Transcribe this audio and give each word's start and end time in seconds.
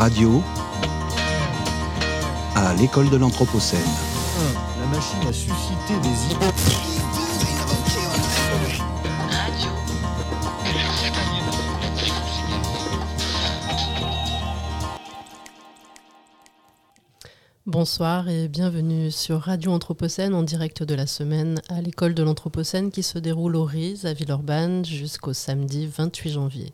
Radio 0.00 0.42
à 2.54 2.72
l'école 2.72 3.10
de 3.10 3.18
l'Anthropocène. 3.18 3.80
La 4.80 4.86
machine 4.86 5.28
a 5.28 5.30
suscité 5.30 5.92
des 6.02 6.32
idées. 6.32 6.46
Bonsoir 17.66 18.30
et 18.30 18.48
bienvenue 18.48 19.10
sur 19.10 19.40
Radio 19.40 19.70
Anthropocène 19.70 20.32
en 20.32 20.42
direct 20.42 20.82
de 20.82 20.94
la 20.94 21.06
semaine 21.06 21.60
à 21.68 21.82
l'école 21.82 22.14
de 22.14 22.22
l'Anthropocène 22.22 22.90
qui 22.90 23.02
se 23.02 23.18
déroule 23.18 23.54
au 23.54 23.64
RIS 23.64 24.06
à 24.06 24.14
Villeurbanne 24.14 24.82
jusqu'au 24.82 25.34
samedi 25.34 25.86
28 25.86 26.30
janvier. 26.30 26.72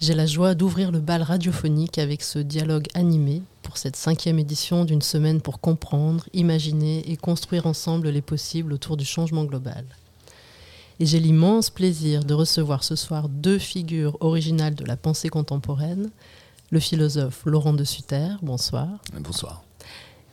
J'ai 0.00 0.14
la 0.14 0.26
joie 0.26 0.54
d'ouvrir 0.54 0.92
le 0.92 1.00
bal 1.00 1.22
radiophonique 1.22 1.98
avec 1.98 2.22
ce 2.22 2.38
dialogue 2.38 2.86
animé 2.94 3.42
pour 3.64 3.76
cette 3.78 3.96
cinquième 3.96 4.38
édition 4.38 4.84
d'une 4.84 5.02
semaine 5.02 5.40
pour 5.40 5.60
comprendre, 5.60 6.28
imaginer 6.32 7.10
et 7.10 7.16
construire 7.16 7.66
ensemble 7.66 8.08
les 8.10 8.22
possibles 8.22 8.72
autour 8.72 8.96
du 8.96 9.04
changement 9.04 9.44
global. 9.44 9.84
Et 11.00 11.06
j'ai 11.06 11.18
l'immense 11.18 11.70
plaisir 11.70 12.22
de 12.22 12.32
recevoir 12.32 12.84
ce 12.84 12.94
soir 12.94 13.28
deux 13.28 13.58
figures 13.58 14.16
originales 14.20 14.76
de 14.76 14.84
la 14.84 14.96
pensée 14.96 15.30
contemporaine, 15.30 16.10
le 16.70 16.78
philosophe 16.78 17.42
Laurent 17.44 17.72
de 17.72 17.84
Sutter, 17.84 18.28
bonsoir. 18.40 18.88
Bonsoir. 19.18 19.64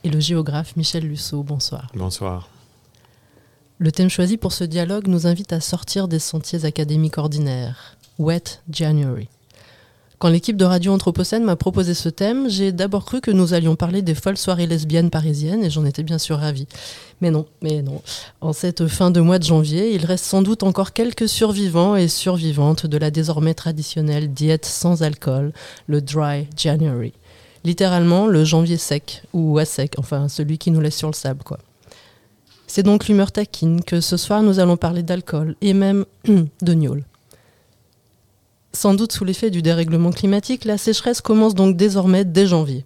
Et 0.04 0.10
le 0.10 0.20
géographe 0.20 0.76
Michel 0.76 1.08
Lusseau, 1.08 1.42
bonsoir. 1.42 1.88
Bonsoir. 1.96 2.50
Le 3.80 3.92
thème 3.92 4.10
choisi 4.10 4.38
pour 4.38 4.54
ce 4.54 4.64
dialogue 4.64 5.08
nous 5.08 5.26
invite 5.26 5.54
à 5.54 5.60
sortir 5.60 6.08
des 6.08 6.20
sentiers 6.20 6.66
académiques 6.66 7.18
ordinaires. 7.18 7.98
Wet 8.20 8.62
January. 8.70 9.28
Quand 10.18 10.30
l'équipe 10.30 10.56
de 10.56 10.64
Radio 10.64 10.94
Anthropocène 10.94 11.44
m'a 11.44 11.58
proposé 11.58 11.94
ce 11.94 12.08
thème, 12.08 12.50
j'ai 12.50 12.72
d'abord 12.72 13.04
cru 13.04 13.20
que 13.20 13.32
nous 13.32 13.54
allions 13.54 13.76
parler 13.76 14.02
des 14.02 14.16
folles 14.16 14.38
soirées 14.38 14.66
lesbiennes 14.66 15.10
parisiennes 15.10 15.64
et 15.64 15.70
j'en 15.70 15.84
étais 15.84 16.04
bien 16.04 16.18
sûr 16.18 16.38
ravie. 16.38 16.68
Mais 17.20 17.32
non, 17.32 17.46
mais 17.62 17.82
non. 17.82 18.02
En 18.40 18.54
cette 18.54 18.88
fin 18.88 19.12
de 19.12 19.20
mois 19.20 19.40
de 19.40 19.44
janvier, 19.44 19.94
il 19.94 20.06
reste 20.06 20.24
sans 20.24 20.42
doute 20.42 20.64
encore 20.64 20.94
quelques 20.94 21.28
survivants 21.28 21.98
et 21.98 22.08
survivantes 22.08 22.86
de 22.86 22.98
la 22.98 23.12
désormais 23.12 23.54
traditionnelle 23.54 24.34
diète 24.34 24.66
sans 24.66 25.04
alcool, 25.04 25.52
le 25.88 26.02
Dry 26.02 26.48
January. 26.56 27.12
Littéralement 27.66 28.28
le 28.28 28.46
janvier 28.46 28.78
sec, 28.78 29.24
ou 29.34 29.58
à 29.58 29.66
sec, 29.66 29.96
enfin 29.98 30.30
celui 30.30 30.58
qui 30.58 30.72
nous 30.72 30.82
laisse 30.82 30.96
sur 30.96 31.10
le 31.10 31.14
sable, 31.14 31.44
quoi. 31.44 31.60
C'est 32.68 32.84
donc 32.84 33.08
l'humeur 33.08 33.32
taquine 33.32 33.84
que 33.84 34.02
ce 34.02 34.18
soir 34.18 34.42
nous 34.44 34.60
allons 34.60 34.78
parler 34.78 35.04
d'alcool 35.04 35.56
et 35.62 35.74
même 35.74 36.06
de 36.62 36.74
gnôle. 36.74 37.04
Sans 38.76 38.94
doute 38.94 39.14
sous 39.14 39.24
l'effet 39.24 39.52
du 39.52 39.62
dérèglement 39.62 40.12
climatique, 40.12 40.66
la 40.66 40.78
sécheresse 40.78 41.22
commence 41.22 41.56
donc 41.56 41.78
désormais 41.78 42.26
dès 42.26 42.46
janvier. 42.46 42.84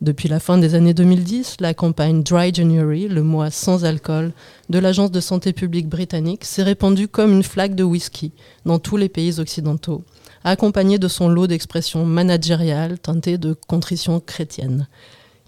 Depuis 0.00 0.28
la 0.28 0.40
fin 0.40 0.58
des 0.58 0.74
années 0.74 0.92
2010, 0.92 1.58
la 1.60 1.72
campagne 1.72 2.24
Dry 2.24 2.52
January, 2.52 3.06
le 3.06 3.22
mois 3.22 3.52
sans 3.52 3.84
alcool, 3.84 4.32
de 4.70 4.80
l'Agence 4.80 5.12
de 5.12 5.20
santé 5.20 5.52
publique 5.52 5.88
britannique 5.88 6.44
s'est 6.44 6.64
répandue 6.64 7.06
comme 7.06 7.32
une 7.32 7.44
flaque 7.44 7.76
de 7.76 7.84
whisky 7.84 8.32
dans 8.64 8.80
tous 8.80 8.96
les 8.96 9.08
pays 9.08 9.38
occidentaux, 9.38 10.02
accompagnée 10.42 10.98
de 10.98 11.06
son 11.06 11.28
lot 11.28 11.46
d'expressions 11.46 12.04
managériales 12.04 12.98
teintées 12.98 13.38
de 13.38 13.54
contrition 13.68 14.18
chrétienne. 14.18 14.88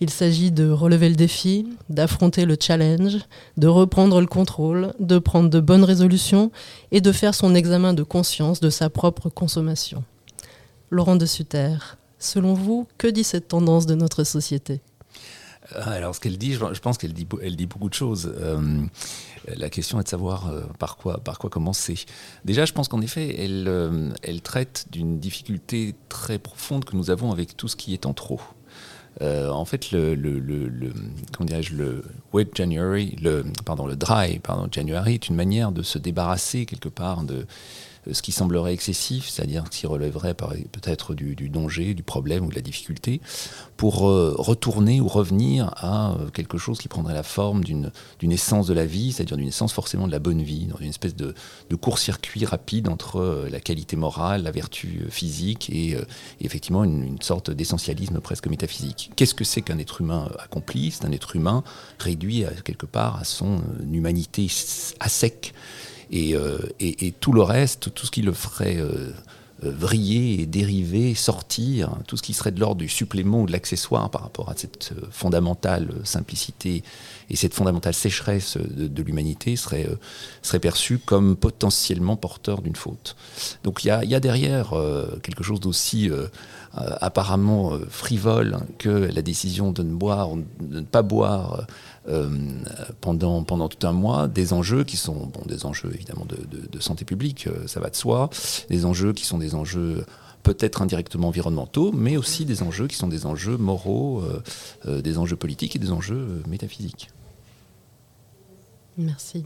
Il 0.00 0.10
s'agit 0.10 0.52
de 0.52 0.68
relever 0.68 1.08
le 1.08 1.16
défi, 1.16 1.66
d'affronter 1.88 2.44
le 2.44 2.56
challenge, 2.60 3.16
de 3.56 3.66
reprendre 3.66 4.20
le 4.20 4.26
contrôle, 4.26 4.92
de 5.00 5.18
prendre 5.18 5.48
de 5.48 5.60
bonnes 5.60 5.84
résolutions 5.84 6.50
et 6.92 7.00
de 7.00 7.12
faire 7.12 7.34
son 7.34 7.54
examen 7.54 7.94
de 7.94 8.02
conscience 8.02 8.60
de 8.60 8.68
sa 8.68 8.90
propre 8.90 9.30
consommation. 9.30 10.04
Laurent 10.90 11.16
de 11.16 11.24
Sutter, 11.24 11.76
selon 12.18 12.52
vous, 12.52 12.86
que 12.98 13.06
dit 13.06 13.24
cette 13.24 13.48
tendance 13.48 13.86
de 13.86 13.94
notre 13.94 14.22
société? 14.24 14.82
Alors, 15.74 16.14
ce 16.14 16.20
qu'elle 16.20 16.38
dit, 16.38 16.52
je 16.52 16.80
pense 16.80 16.98
qu'elle 16.98 17.12
dit, 17.12 17.24
beaucoup 17.66 17.88
de 17.88 17.94
choses. 17.94 18.32
Euh, 18.36 18.82
la 19.56 19.68
question 19.68 19.98
est 19.98 20.04
de 20.04 20.08
savoir 20.08 20.48
euh, 20.48 20.62
par, 20.78 20.96
quoi, 20.96 21.18
par 21.18 21.38
quoi 21.38 21.50
commencer. 21.50 22.04
Déjà, 22.44 22.66
je 22.66 22.72
pense 22.72 22.88
qu'en 22.88 23.00
effet, 23.00 23.34
elle, 23.38 23.66
euh, 23.66 24.10
elle 24.22 24.42
traite 24.42 24.86
d'une 24.90 25.18
difficulté 25.18 25.94
très 26.08 26.38
profonde 26.38 26.84
que 26.84 26.94
nous 26.94 27.10
avons 27.10 27.32
avec 27.32 27.56
tout 27.56 27.66
ce 27.66 27.76
qui 27.76 27.94
est 27.94 28.06
en 28.06 28.14
trop. 28.14 28.40
Euh, 29.22 29.48
en 29.48 29.64
fait, 29.64 29.92
le, 29.92 30.14
le, 30.14 30.38
le, 30.38 30.68
le 30.68 30.92
comment 31.36 31.48
le 31.72 32.02
wet 32.32 32.48
January, 32.54 33.16
le 33.22 33.44
pardon, 33.64 33.86
le 33.86 33.96
dry 33.96 34.38
pardon 34.40 34.68
January 34.70 35.14
est 35.14 35.28
une 35.28 35.36
manière 35.36 35.72
de 35.72 35.82
se 35.82 35.98
débarrasser 35.98 36.66
quelque 36.66 36.90
part 36.90 37.22
de 37.22 37.46
ce 38.10 38.22
qui 38.22 38.32
semblerait 38.32 38.72
excessif, 38.72 39.28
c'est-à-dire 39.28 39.64
qui 39.70 39.86
relèverait 39.86 40.34
peut-être 40.34 41.14
du, 41.14 41.34
danger, 41.48 41.94
du 41.94 42.02
problème 42.02 42.44
ou 42.44 42.50
de 42.50 42.54
la 42.54 42.60
difficulté, 42.60 43.20
pour 43.76 44.08
euh, 44.08 44.34
retourner 44.38 45.00
ou 45.00 45.08
revenir 45.08 45.72
à 45.76 46.12
euh, 46.12 46.30
quelque 46.30 46.58
chose 46.58 46.78
qui 46.78 46.88
prendrait 46.88 47.14
la 47.14 47.22
forme 47.22 47.64
d'une 47.64 47.90
essence 48.22 48.66
de 48.66 48.74
la 48.74 48.86
vie, 48.86 49.12
c'est-à-dire 49.12 49.36
d'une 49.36 49.48
essence 49.48 49.72
forcément 49.72 50.06
de 50.06 50.12
la 50.12 50.18
bonne 50.18 50.42
vie, 50.42 50.66
dans 50.66 50.78
une 50.78 50.88
espèce 50.88 51.14
de, 51.14 51.34
court-circuit 51.80 52.44
rapide 52.44 52.88
entre 52.88 53.20
euh, 53.20 53.48
la 53.50 53.60
qualité 53.60 53.96
morale, 53.96 54.42
la 54.42 54.50
vertu 54.50 55.06
physique 55.10 55.70
et, 55.70 55.96
effectivement 56.40 56.84
une, 56.84 57.20
sorte 57.20 57.50
d'essentialisme 57.50 58.20
presque 58.20 58.46
métaphysique. 58.46 59.10
Qu'est-ce 59.16 59.34
que 59.34 59.44
c'est 59.44 59.62
qu'un 59.62 59.78
être 59.78 60.00
humain 60.00 60.30
accompli? 60.38 60.90
C'est 60.90 61.04
un 61.04 61.12
être 61.12 61.34
humain 61.34 61.64
réduit 61.98 62.44
quelque 62.64 62.86
part 62.86 63.16
à 63.16 63.24
son 63.24 63.60
humanité 63.90 64.46
à 65.00 65.08
sec 65.08 65.54
euh, 66.12 66.58
et, 66.80 67.06
et, 67.06 67.12
tout 67.12 67.32
le 67.32 67.42
reste, 67.42 67.92
tout 67.94 68.06
ce 68.06 68.10
qui 68.10 68.22
le 68.22 68.32
ferait 68.32 68.76
euh, 68.76 69.10
euh, 69.64 69.70
vriller 69.70 70.40
et 70.40 70.46
dériver, 70.46 71.14
sortir, 71.14 71.96
tout 72.06 72.16
ce 72.16 72.22
qui 72.22 72.32
serait 72.32 72.52
de 72.52 72.60
l'ordre 72.60 72.76
du 72.76 72.88
supplément 72.88 73.42
ou 73.42 73.46
de 73.46 73.52
l'accessoire 73.52 74.08
par 74.10 74.22
rapport 74.22 74.48
à 74.48 74.54
cette 74.56 74.92
fondamentale 75.10 75.88
simplicité 76.04 76.84
et 77.28 77.36
cette 77.36 77.54
fondamentale 77.54 77.94
sécheresse 77.94 78.56
de, 78.56 79.02
l'humanité 79.02 79.56
serait, 79.56 79.88
serait 80.42 80.60
perçu 80.60 80.98
comme 80.98 81.36
potentiellement 81.36 82.16
porteur 82.16 82.62
d'une 82.62 82.76
faute. 82.76 83.16
Donc 83.64 83.82
il 83.84 83.88
y 83.88 83.90
a, 83.90 84.04
y 84.04 84.14
a, 84.14 84.20
derrière 84.20 84.74
quelque 85.22 85.42
chose 85.42 85.58
d'aussi 85.58 86.10
apparemment 86.76 87.72
frivole 87.88 88.58
que 88.78 88.88
la 88.88 89.22
décision 89.22 89.72
de 89.72 89.82
ne 89.82 89.94
boire, 89.94 90.30
de 90.60 90.80
ne 90.80 90.84
pas 90.84 91.02
boire 91.02 91.66
euh, 92.08 92.28
pendant, 93.00 93.42
tout 93.42 93.84
un 93.84 93.92
mois 93.92 94.28
des 94.28 94.52
enjeux 94.52 94.84
qui 94.84 94.96
sont 94.96 95.32
des 95.46 95.66
enjeux 95.66 95.90
évidemment 95.92 96.24
de, 96.24 96.80
santé 96.80 97.04
publique, 97.04 97.48
euh, 97.48 97.66
ça 97.66 97.80
va 97.80 97.90
de 97.90 97.96
soi, 97.96 98.30
des 98.70 98.84
enjeux 98.84 99.12
qui 99.12 99.24
sont 99.24 99.38
des 99.38 99.56
enjeux 99.56 100.04
peut-être 100.44 100.82
indirectement 100.82 101.28
environnementaux, 101.28 101.90
mais 101.90 102.16
aussi 102.16 102.44
des 102.44 102.62
enjeux 102.62 102.86
qui 102.86 102.94
sont 102.94 103.08
des 103.08 103.26
enjeux 103.26 103.56
moraux, 103.56 104.22
euh, 104.86 105.02
des 105.02 105.18
enjeux 105.18 105.34
politiques 105.34 105.74
et 105.74 105.80
des 105.80 105.90
enjeux 105.90 106.42
métaphysiques. 106.46 107.10
Merci. 108.96 109.44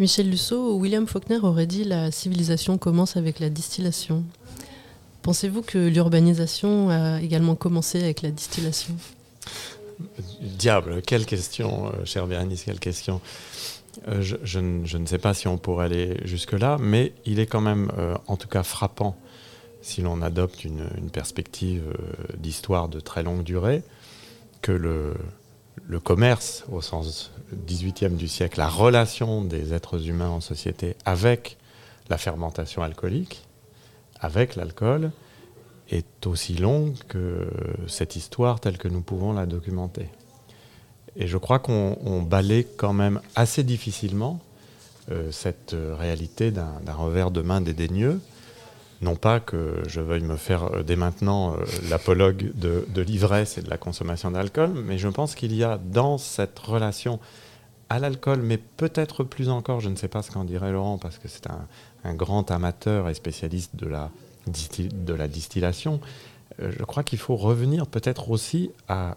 Michel 0.00 0.28
Lusseau, 0.28 0.76
William 0.76 1.06
Faulkner 1.06 1.38
aurait 1.38 1.66
dit 1.66 1.84
la 1.84 2.10
civilisation 2.10 2.76
commence 2.76 3.16
avec 3.16 3.38
la 3.38 3.50
distillation. 3.50 4.24
Pensez-vous 5.26 5.62
que 5.62 5.76
l'urbanisation 5.76 6.88
a 6.88 7.20
également 7.20 7.56
commencé 7.56 8.00
avec 8.00 8.22
la 8.22 8.30
distillation? 8.30 8.94
Diable, 10.40 11.02
quelle 11.02 11.26
question, 11.26 11.86
euh, 11.86 12.04
cher 12.04 12.28
Bérénice, 12.28 12.62
quelle 12.62 12.78
question. 12.78 13.20
Euh, 14.06 14.22
je, 14.22 14.60
ne, 14.60 15.04
sais 15.04 15.18
pas 15.18 15.34
si 15.34 15.48
on 15.48 15.58
pourrait 15.58 15.86
aller 15.86 16.16
jusque-là, 16.24 16.76
mais 16.78 17.12
il 17.24 17.40
est 17.40 17.46
quand 17.46 17.60
même, 17.60 17.90
euh, 17.98 18.14
en 18.28 18.36
tout 18.36 18.46
cas, 18.46 18.62
frappant, 18.62 19.16
si 19.82 20.00
l'on 20.00 20.22
adopte 20.22 20.64
une, 20.64 20.86
perspective 21.12 21.82
d'histoire 22.38 22.88
de 22.88 23.00
très 23.00 23.24
longue 23.24 23.42
durée, 23.42 23.82
que 24.62 24.70
le, 24.70 25.14
le 25.88 25.98
commerce, 25.98 26.64
au 26.70 26.80
sens 26.80 27.32
18e 27.66 28.14
du 28.14 28.28
siècle, 28.28 28.60
la 28.60 28.68
relation 28.68 29.42
des 29.42 29.74
êtres 29.74 30.08
humains 30.08 30.28
en 30.28 30.40
société 30.40 30.94
avec 31.04 31.56
la 32.10 32.16
fermentation 32.16 32.84
alcoolique, 32.84 33.45
avec 34.20 34.56
l'alcool, 34.56 35.10
est 35.90 36.26
aussi 36.26 36.54
longue 36.54 36.94
que 37.08 37.48
cette 37.86 38.16
histoire 38.16 38.60
telle 38.60 38.78
que 38.78 38.88
nous 38.88 39.02
pouvons 39.02 39.32
la 39.32 39.46
documenter. 39.46 40.08
Et 41.14 41.26
je 41.26 41.38
crois 41.38 41.58
qu'on 41.58 42.22
balaye 42.22 42.66
quand 42.76 42.92
même 42.92 43.20
assez 43.36 43.62
difficilement 43.62 44.40
euh, 45.10 45.30
cette 45.30 45.76
réalité 45.98 46.50
d'un 46.50 46.92
revers 46.92 47.30
de 47.30 47.40
main 47.40 47.60
dédaigneux. 47.60 48.20
Non 49.02 49.14
pas 49.14 49.40
que 49.40 49.82
je 49.86 50.00
veuille 50.00 50.22
me 50.22 50.36
faire 50.36 50.64
euh, 50.64 50.82
dès 50.82 50.96
maintenant 50.96 51.54
euh, 51.54 51.64
l'apologue 51.90 52.52
de, 52.54 53.00
l'ivresse 53.02 53.58
et 53.58 53.62
de 53.62 53.68
la 53.68 53.76
consommation 53.76 54.30
d'alcool, 54.30 54.70
mais 54.74 54.98
je 54.98 55.08
pense 55.08 55.34
qu'il 55.34 55.54
y 55.54 55.62
a 55.62 55.78
dans 55.78 56.16
cette 56.18 56.58
relation 56.58 57.20
à 57.88 57.98
l'alcool, 57.98 58.42
mais 58.42 58.58
peut-être 58.58 59.24
plus 59.24 59.48
encore, 59.48 59.80
je 59.80 59.88
ne 59.88 59.96
sais 59.96 60.08
pas 60.08 60.22
ce 60.22 60.30
qu'en 60.30 60.44
dirait 60.44 60.72
Laurent, 60.72 60.98
parce 60.98 61.18
que 61.18 61.28
c'est 61.28 61.46
un, 61.48 62.14
grand 62.14 62.50
amateur 62.52 63.08
et 63.08 63.14
spécialiste 63.14 63.74
de 63.74 63.88
la 63.88 65.28
distillation, 65.28 66.00
euh, 66.60 66.72
je 66.76 66.84
crois 66.84 67.02
qu'il 67.02 67.18
faut 67.18 67.36
revenir 67.36 67.86
peut-être 67.86 68.30
aussi 68.30 68.70
à, 68.88 69.16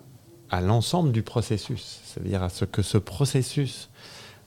à 0.49 0.61
l'ensemble 0.61 1.11
du 1.11 1.23
processus, 1.23 2.01
c'est-à-dire 2.05 2.43
à 2.43 2.49
ce 2.49 2.65
que 2.65 2.81
ce 2.81 2.97
processus 2.97 3.89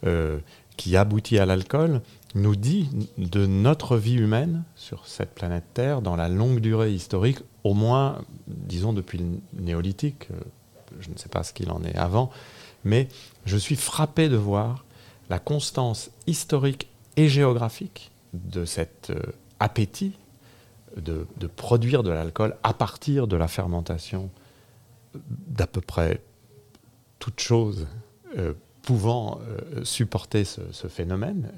euh, 0.05 0.39
qui 0.77 0.97
aboutit 0.97 1.39
à 1.39 1.47
l'alcool 1.47 2.01
nous 2.35 2.57
dit 2.57 2.89
de 3.19 3.47
notre 3.47 3.97
vie 3.97 4.15
humaine 4.15 4.65
sur 4.75 5.07
cette 5.07 5.35
planète 5.35 5.65
Terre 5.75 6.01
dans 6.01 6.17
la 6.17 6.29
longue 6.29 6.61
durée 6.61 6.93
historique, 6.93 7.39
au 7.63 7.75
moins, 7.75 8.23
disons, 8.47 8.93
depuis 8.93 9.19
le 9.19 9.27
néolithique. 9.61 10.29
Euh, 10.31 10.41
je 11.01 11.11
ne 11.11 11.17
sais 11.17 11.29
pas 11.29 11.43
ce 11.43 11.53
qu'il 11.53 11.71
en 11.71 11.83
est 11.85 11.97
avant, 11.97 12.31
mais 12.85 13.09
je 13.45 13.57
suis 13.57 13.77
frappé 13.77 14.29
de 14.29 14.37
voir 14.37 14.85
la 15.31 15.39
constance 15.39 16.11
historique 16.27 16.89
et 17.17 17.29
géographique 17.29 18.11
de 18.33 18.65
cet 18.65 19.11
euh, 19.11 19.21
appétit 19.61 20.13
de, 20.97 21.27
produire 21.57 22.03
de 22.03 22.11
l'alcool 22.11 22.55
à 22.63 22.75
partir 22.75 23.27
de 23.27 23.37
la 23.37 23.49
fermentation 23.49 24.29
d'à 25.15 25.67
peu 25.67 25.81
près 25.81 26.21
toute 27.19 27.41
chose 27.41 27.87
euh, 28.37 28.53
pouvant 28.83 29.41
euh, 29.41 29.85
supporter 29.85 30.45
ce, 30.45 30.89
phénomène. 30.89 31.51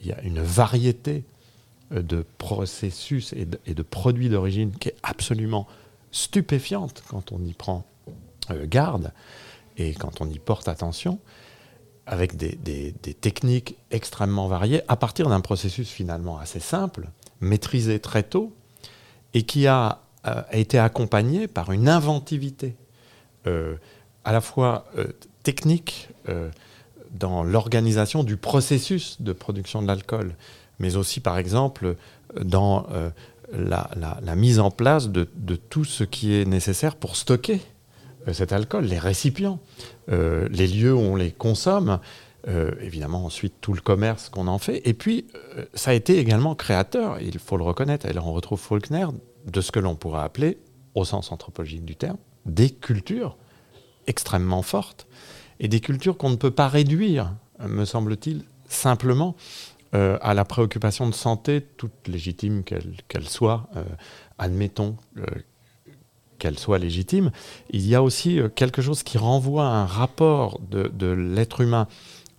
il 0.00 0.06
y 0.06 0.12
a 0.12 0.22
une 0.22 0.40
variété 0.40 1.24
de 1.90 2.24
processus 2.38 3.34
et 3.34 3.74
de 3.74 3.82
produits 3.82 4.28
d'origine 4.28 4.72
qui 4.72 4.88
est 4.88 4.96
absolument 5.02 5.66
stupéfiante 6.12 7.02
quand 7.08 7.32
on 7.32 7.42
y 7.42 7.52
prend 7.52 7.84
garde 8.64 9.12
et 9.78 9.94
quand 9.94 10.20
on 10.20 10.28
y 10.28 10.38
porte 10.38 10.68
attention 10.68 11.18
avec 12.06 12.36
des, 12.36 12.94
techniques 13.20 13.76
extrêmement 13.90 14.48
variées, 14.48 14.82
à 14.88 14.96
partir 14.96 15.28
d'un 15.28 15.40
processus 15.40 15.90
finalement 15.90 16.38
assez 16.38 16.60
simple, 16.60 17.08
maîtrisé 17.40 18.00
très 18.00 18.22
tôt, 18.22 18.54
et 19.34 19.42
qui 19.42 19.66
a, 19.66 20.00
euh, 20.26 20.42
été 20.52 20.78
accompagné 20.78 21.46
par 21.48 21.70
une 21.70 21.88
inventivité 21.88 22.76
euh, 23.46 23.76
à 24.24 24.32
la 24.32 24.40
fois 24.40 24.86
euh, 24.96 25.06
technique 25.42 26.08
dans 27.10 27.42
l'organisation 27.42 28.22
du 28.22 28.36
processus 28.36 29.22
de 29.22 29.32
production 29.32 29.80
de 29.80 29.86
l'alcool, 29.86 30.34
mais 30.78 30.96
aussi 30.96 31.20
par 31.20 31.38
exemple 31.38 31.96
dans 32.38 32.86
la, 33.50 34.36
mise 34.36 34.60
en 34.60 34.70
place 34.70 35.08
de, 35.08 35.24
tout 35.70 35.84
ce 35.84 36.04
qui 36.04 36.34
est 36.34 36.44
nécessaire 36.44 36.96
pour 36.96 37.16
stocker 37.16 37.62
cet 38.32 38.52
alcool, 38.52 38.84
les 38.84 38.98
récipients, 38.98 39.60
euh, 40.10 40.48
les 40.50 40.66
lieux 40.66 40.94
où 40.94 41.00
on 41.00 41.16
les 41.16 41.32
consomme, 41.32 42.00
euh, 42.46 42.72
évidemment 42.80 43.24
ensuite 43.24 43.54
tout 43.60 43.72
le 43.72 43.80
commerce 43.80 44.28
qu'on 44.28 44.46
en 44.46 44.58
fait. 44.58 44.80
Et 44.84 44.94
puis, 44.94 45.26
euh, 45.56 45.64
ça 45.74 45.90
a 45.90 45.94
été 45.94 46.18
également 46.18 46.54
créateur, 46.54 47.20
il 47.20 47.38
faut 47.38 47.56
le 47.56 47.64
reconnaître, 47.64 48.06
et 48.06 48.12
là 48.12 48.22
on 48.24 48.32
retrouve 48.32 48.58
Faulkner, 48.60 49.06
de 49.46 49.60
ce 49.60 49.72
que 49.72 49.80
l'on 49.80 49.96
pourrait 49.96 50.22
appeler, 50.22 50.58
au 50.94 51.04
sens 51.04 51.32
anthropologique 51.32 51.84
du 51.84 51.96
terme, 51.96 52.18
des 52.46 52.70
cultures 52.70 53.36
extrêmement 54.06 54.62
fortes, 54.62 55.06
et 55.60 55.68
des 55.68 55.80
cultures 55.80 56.16
qu'on 56.16 56.30
ne 56.30 56.36
peut 56.36 56.50
pas 56.50 56.68
réduire, 56.68 57.34
me 57.66 57.84
semble-t-il, 57.84 58.44
simplement 58.68 59.34
à 59.92 60.34
la 60.34 60.44
préoccupation 60.44 61.08
de 61.08 61.14
santé, 61.14 61.62
toute 61.78 62.06
légitime 62.06 62.62
qu'elle 62.62 63.28
soit, 63.28 63.68
admettons 64.36 64.96
qu'elle 66.38 66.58
soit 66.58 66.78
légitime, 66.78 67.30
il 67.70 67.86
y 67.86 67.94
a 67.94 68.02
aussi 68.02 68.40
euh, 68.40 68.48
quelque 68.48 68.82
chose 68.82 69.02
qui 69.02 69.18
renvoie 69.18 69.64
à 69.64 69.70
un 69.70 69.86
rapport 69.86 70.60
de, 70.70 71.08
l'être 71.08 71.60
humain 71.60 71.86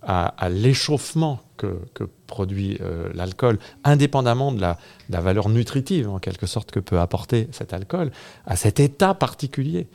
à, 0.02 0.48
l'échauffement 0.48 1.40
que, 1.58 1.76
produit 2.26 2.78
euh, 2.80 3.10
l'alcool, 3.12 3.58
indépendamment 3.84 4.52
de 4.52 4.60
la, 4.60 4.78
valeur 5.08 5.48
nutritive, 5.48 6.08
en 6.08 6.18
quelque 6.18 6.46
sorte, 6.46 6.70
que 6.70 6.80
peut 6.80 6.98
apporter 6.98 7.48
cet 7.52 7.74
alcool, 7.74 8.10
à 8.46 8.56
cet 8.56 8.80
état 8.80 9.14
particulier 9.14 9.88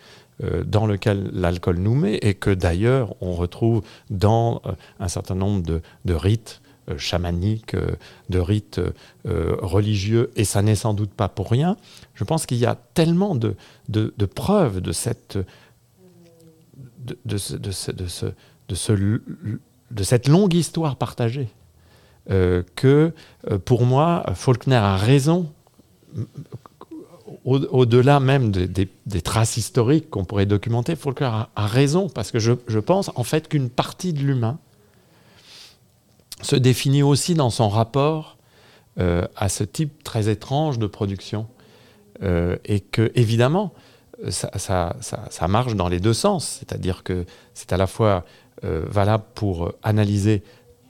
euh, 0.43 0.63
dans 0.63 0.85
lequel 0.85 1.31
l'alcool 1.33 1.77
nous 1.79 1.95
met, 1.95 2.19
et 2.21 2.35
que 2.35 2.51
d'ailleurs 2.51 3.15
on 3.21 3.33
retrouve 3.33 3.81
dans 4.09 4.61
un 4.99 5.07
certain 5.07 5.35
nombre 5.35 5.63
de 5.63 6.13
rites 6.13 6.61
chamanique, 6.97 7.73
euh, 7.73 7.95
de 8.29 8.39
rites 8.39 8.79
euh, 9.25 9.55
religieux, 9.59 10.31
et 10.35 10.43
ça 10.43 10.61
n'est 10.61 10.75
sans 10.75 10.93
doute 10.93 11.11
pas 11.11 11.29
pour 11.29 11.49
rien. 11.49 11.77
Je 12.13 12.23
pense 12.23 12.45
qu'il 12.45 12.57
y 12.57 12.65
a 12.65 12.75
tellement 12.93 13.35
de, 13.35 13.55
de, 13.89 14.25
preuves 14.25 14.81
de 14.81 14.91
cette, 14.91 15.37
de, 16.99 17.17
de, 17.25 17.57
de, 17.57 17.71
ce, 17.71 17.91
de, 17.91 18.07
ce, 18.07 18.25
de 19.91 20.03
cette 20.03 20.27
longue 20.27 20.53
histoire 20.53 20.95
partagée 20.95 21.49
que, 22.75 23.13
pour 23.65 23.85
moi, 23.85 24.25
Faulkner 24.33 24.75
a 24.75 24.95
raison 24.95 25.51
au-delà 27.45 28.19
même 28.19 28.51
des, 28.51 28.89
des, 29.05 29.21
traces 29.21 29.57
historiques 29.57 30.09
qu'on 30.09 30.25
pourrait 30.25 30.47
documenter, 30.47 30.95
Faulkner 30.95 31.27
a, 31.27 31.49
a, 31.55 31.67
raison, 31.67 32.09
parce 32.09 32.31
que 32.31 32.39
je, 32.39 32.53
je 32.67 32.79
pense 32.79 33.11
en 33.15 33.23
fait 33.23 33.47
qu'une 33.47 33.69
partie 33.69 34.13
de 34.13 34.19
l'humain 34.19 34.57
se 36.41 36.55
définit 36.55 37.03
aussi 37.03 37.33
dans 37.33 37.49
son 37.49 37.69
rapport 37.69 38.37
euh, 38.99 39.27
à 39.35 39.49
ce 39.49 39.63
type 39.63 40.03
très 40.03 40.29
étrange 40.29 40.79
de 40.79 40.87
production. 40.87 41.47
Euh, 42.23 42.55
et 42.63 42.79
que, 42.79 43.11
évidemment, 43.15 43.73
ça, 44.29 44.49
ça, 45.01 45.47
marche 45.49 45.75
dans 45.75 45.89
les 45.89 45.99
deux 45.99 46.13
sens. 46.13 46.59
C'est-à-dire 46.59 47.03
que 47.03 47.25
c'est 47.53 47.73
à 47.73 47.77
la 47.77 47.87
fois 47.87 48.23
euh, 48.63 48.85
valable 48.87 49.25
pour 49.35 49.73
analyser 49.83 50.43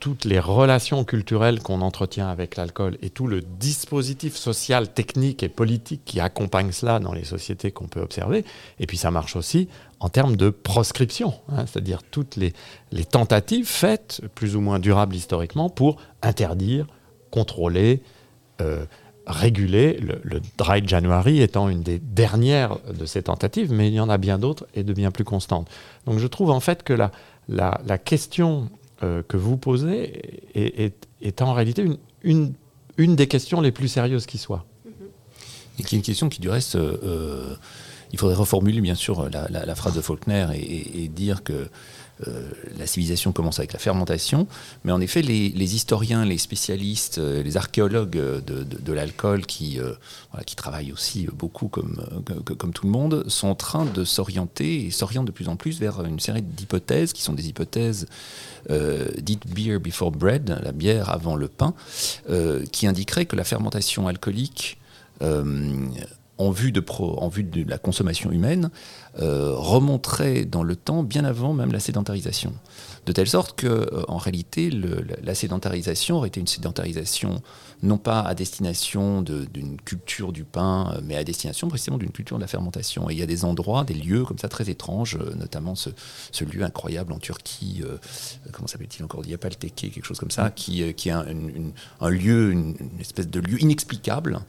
toutes 0.06 0.26
les 0.26 0.40
relations 0.40 1.04
culturelles 1.04 1.62
qu'on 1.62 1.82
entretient 1.82 2.30
avec 2.30 2.58
l'alcool 2.58 2.96
et 3.02 3.10
tout 3.10 3.26
le 3.26 3.42
dispositif 3.42 4.36
social, 4.36 4.94
technique 4.94 5.42
et 5.42 5.50
politique 5.50 6.04
qui 6.06 6.20
accompagne 6.20 6.72
cela 6.72 7.00
dans 7.00 7.12
les 7.12 7.24
sociétés 7.24 7.72
qu'on 7.72 7.88
peut 7.88 8.02
observer. 8.02 8.46
Et 8.80 8.86
puis 8.86 8.98
ça 8.98 9.10
marche 9.10 9.36
aussi 9.36 9.68
en 10.00 10.10
termes 10.10 10.36
de 10.36 10.52
proscription, 10.52 11.34
hein, 11.50 11.66
c'est-à-dire 11.66 12.04
toutes 12.04 12.36
les, 12.36 12.54
tentatives 13.06 13.66
faites, 13.66 14.22
plus 14.36 14.56
ou 14.56 14.62
moins 14.62 14.78
durables 14.78 15.16
historiquement, 15.16 15.72
pour 15.72 15.98
interdire, 16.22 16.86
contrôler, 17.32 18.04
euh, 18.62 18.86
réguler, 19.26 20.00
le, 20.00 20.40
Dry 20.60 20.88
January 20.88 21.42
étant 21.42 21.68
une 21.68 21.82
des 21.82 21.98
dernières 21.98 22.78
de 22.94 23.08
ces 23.08 23.24
tentatives, 23.24 23.74
mais 23.74 23.88
il 23.88 23.96
y 23.96 24.00
en 24.00 24.10
a 24.10 24.20
bien 24.20 24.38
d'autres 24.38 24.68
et 24.76 24.84
de 24.84 24.94
bien 24.94 25.10
plus 25.10 25.24
constantes. 25.24 25.68
Donc 26.06 26.20
je 26.20 26.28
trouve 26.28 26.52
en 26.52 26.60
fait 26.60 26.84
que 26.84 26.94
la 26.94 27.98
question 27.98 28.70
euh, 29.04 29.24
que 29.28 29.38
vous 29.38 29.58
posez 29.58 30.42
est, 30.54 31.42
en 31.42 31.54
réalité 31.54 31.86
une, 32.24 32.54
des 32.98 33.28
questions 33.28 33.62
les 33.62 33.72
plus 33.72 33.88
sérieuses 33.88 34.26
qui 34.26 34.38
soit. 34.38 34.66
Et 35.78 35.84
qui 35.84 35.96
est 35.96 35.98
une 35.98 36.04
question 36.04 36.30
qui, 36.30 36.40
du 36.40 36.50
reste, 36.50 36.76
euh, 36.76 36.98
euh, 37.04 37.56
il 38.14 38.20
faudrait 38.20 38.36
reformuler 38.36 38.80
bien 38.80 38.96
sûr 38.96 39.30
la, 39.30 39.76
phrase 39.76 39.94
de 39.96 40.02
Faulkner 40.02 40.48
et 40.54 41.10
dire 41.10 41.44
que 41.44 41.68
euh, 42.28 42.50
la 42.78 42.88
civilisation 42.88 43.34
commence 43.34 43.60
avec 43.60 43.74
la 43.74 43.80
fermentation, 43.80 44.48
mais 44.84 44.92
en 44.92 45.02
effet, 45.02 45.22
les, 45.22 45.76
historiens, 45.76 46.26
les 46.26 46.38
spécialistes, 46.38 47.18
euh, 47.18 47.44
les 47.44 47.58
archéologues 47.58 48.12
de, 48.12 48.94
l'alcool 48.94 49.46
qui, 49.46 49.80
euh, 49.80 49.94
travaillent 50.56 50.94
aussi 50.94 51.28
beaucoup 51.34 51.68
comme, 51.68 52.02
comme 52.58 52.72
tout 52.72 52.86
le 52.86 52.92
monde, 52.92 53.28
sont 53.28 53.50
en 53.50 53.56
train 53.56 53.86
de 53.86 54.06
s'orienter 54.06 54.86
et 54.86 54.92
s'orientent 54.92 55.26
de 55.26 55.32
plus 55.32 55.50
en 55.50 55.58
plus 55.58 55.80
vers 55.80 56.04
une 56.06 56.20
série 56.20 56.42
d'hypothèses 56.42 57.12
qui 57.12 57.22
sont 57.22 57.34
des 57.34 57.50
hypothèses 57.50 58.08
dites 59.20 59.46
beer 59.48 59.80
before 59.80 60.12
bread, 60.12 60.58
la 60.64 60.72
bière 60.72 61.10
avant 61.10 61.36
le 61.36 61.50
pain, 61.50 61.74
qui 62.72 62.88
indiqueraient 62.88 63.26
que 63.26 63.36
la 63.36 63.44
fermentation 63.44 64.08
alcoolique 64.08 64.78
en 66.38 66.52
vue 66.52 66.72
de, 66.72 66.84
en 67.00 67.30
vue 67.30 67.44
de 67.44 67.70
la 67.70 67.78
consommation 67.78 68.32
humaine 68.32 68.70
euh, 69.18 69.54
remonterait 69.56 70.44
dans 70.44 70.64
le 70.64 70.76
temps 70.76 71.02
bien 71.02 71.24
avant 71.24 71.54
même 71.54 71.72
la 71.72 71.80
sédentarisation. 71.80 72.54
De 73.06 73.14
telle 73.14 73.30
sorte 73.30 73.56
que, 73.56 73.66
euh, 73.68 74.04
en 74.10 74.18
réalité, 74.18 74.70
la 74.70 75.36
sédentarisation 75.36 76.18
aurait 76.18 76.28
été 76.28 76.42
une 76.42 76.48
sédentarisation 76.48 77.42
non 77.82 77.98
pas 77.98 78.20
à 78.20 78.34
destination 78.34 79.22
d'une 79.22 79.80
culture 79.80 80.34
du 80.34 80.44
pain, 80.44 80.92
euh, 80.92 81.02
mais 81.02 81.16
à 81.16 81.24
destination 81.24 81.70
précisément 81.70 81.98
d'une 81.98 82.12
culture 82.12 82.36
de 82.36 82.42
la 82.42 82.48
fermentation. 82.48 83.10
Et 83.10 83.14
il 83.14 83.20
y 83.20 83.24
a 83.24 83.26
des 83.26 83.46
endroits, 83.46 83.86
des 83.86 83.94
lieux 83.94 84.26
comme 84.26 84.40
ça 84.40 84.50
très 84.50 84.70
étranges, 84.70 85.18
notamment 85.38 85.76
ce, 85.76 85.92
lieu 86.44 86.64
incroyable 86.64 87.14
en 87.14 87.20
Turquie, 87.20 87.84
comment 88.52 88.68
s'appelle-t-il 88.68 89.04
encore 89.04 89.22
Il 89.24 89.30
n'y 89.30 89.34
a 89.34 89.38
pas 89.38 89.50
le 89.50 89.56
Teke, 89.56 89.76
quelque 89.76 90.06
chose 90.06 90.20
comme 90.20 90.32
ça, 90.32 90.52
qui, 90.52 90.82
est 90.82 91.10
un, 91.10 91.24
lieu, 92.10 92.52
une, 92.52 92.76
espèce 93.00 93.30
de 93.30 93.40
lieu 93.40 93.62
inexplicable 93.62 94.42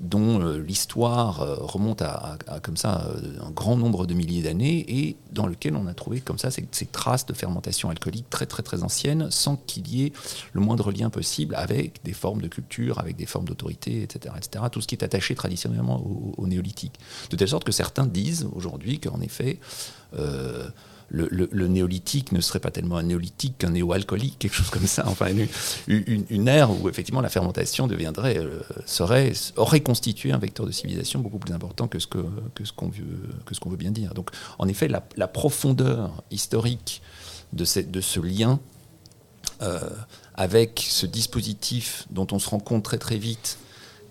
dont 0.00 0.40
l'histoire 0.56 1.33
euh, 1.42 1.56
remonte 1.58 2.02
à, 2.02 2.36
comme 2.62 2.76
ça 2.76 3.06
euh, 3.06 3.46
un 3.46 3.50
grand 3.50 3.76
nombre 3.76 4.06
de 4.06 4.14
milliers 4.14 4.42
d'années 4.42 4.84
et 4.88 5.16
dans 5.32 5.46
lequel 5.46 5.76
on 5.76 5.86
a 5.86 5.94
trouvé 5.94 6.20
comme 6.20 6.38
ça 6.38 6.50
ces, 6.50 6.86
traces 6.86 7.26
de 7.26 7.32
fermentation 7.32 7.90
alcoolique 7.90 8.28
très 8.30 8.46
très 8.46 8.62
très 8.62 8.82
anciennes 8.82 9.30
sans 9.30 9.56
qu'il 9.56 9.88
y 9.88 10.04
ait 10.04 10.12
le 10.52 10.60
moindre 10.60 10.92
lien 10.92 11.10
possible 11.10 11.54
avec 11.54 12.02
des 12.04 12.12
formes 12.12 12.42
de 12.42 12.48
culture, 12.48 12.98
avec 12.98 13.16
des 13.16 13.26
formes 13.26 13.46
d'autorité, 13.46 14.02
etc., 14.02 14.34
etc. 14.36 14.64
Tout 14.70 14.80
ce 14.80 14.86
qui 14.86 14.94
est 14.94 15.02
attaché 15.02 15.34
traditionnellement 15.34 16.04
au, 16.36 16.46
néolithique. 16.46 16.98
De 17.30 17.36
telle 17.36 17.48
sorte 17.48 17.64
que 17.64 17.72
certains 17.72 18.06
disent 18.06 18.46
aujourd'hui 18.54 19.00
qu'en 19.00 19.20
effet 19.20 19.58
le, 21.10 21.68
néolithique 21.68 22.32
ne 22.32 22.40
serait 22.40 22.60
pas 22.60 22.70
tellement 22.70 22.96
un 22.96 23.04
néolithique 23.04 23.58
qu'un 23.58 23.70
néo-alcoolique, 23.70 24.38
quelque 24.38 24.54
chose 24.54 24.70
comme 24.70 24.86
ça. 24.86 25.04
Enfin, 25.06 25.26
une, 25.86 26.48
ère 26.48 26.70
où 26.70 26.88
effectivement 26.88 27.20
la 27.20 27.28
fermentation 27.28 27.86
deviendrait, 27.86 28.38
euh, 28.38 28.60
serait, 28.86 29.32
aurait 29.56 29.80
constitué 29.80 30.32
un 30.32 30.38
vecteur 30.38 30.66
de 30.66 30.72
civilisation 30.72 31.20
beaucoup 31.20 31.38
plus 31.38 31.52
important 31.52 31.88
que 31.88 31.98
ce 31.98 32.06
qu'on 32.06 32.30
que 32.54 32.64
ce 32.64 32.72
qu'on 32.72 32.88
veut, 32.88 33.04
que 33.46 33.54
ce 33.54 33.60
veut 33.68 33.76
bien 33.76 33.90
dire. 33.90 34.14
Donc, 34.14 34.30
en 34.58 34.68
effet, 34.68 34.88
la, 34.88 35.28
profondeur 35.28 36.22
historique 36.30 37.02
de, 37.52 37.64
de 37.82 38.00
ce 38.00 38.20
lien 38.20 38.60
avec 40.34 40.84
ce 40.86 41.06
dispositif 41.06 42.06
dont 42.10 42.26
on 42.32 42.38
se 42.38 42.50
rend 42.50 42.58
compte 42.58 42.84
très 42.84 42.98
très 42.98 43.16
vite 43.16 43.58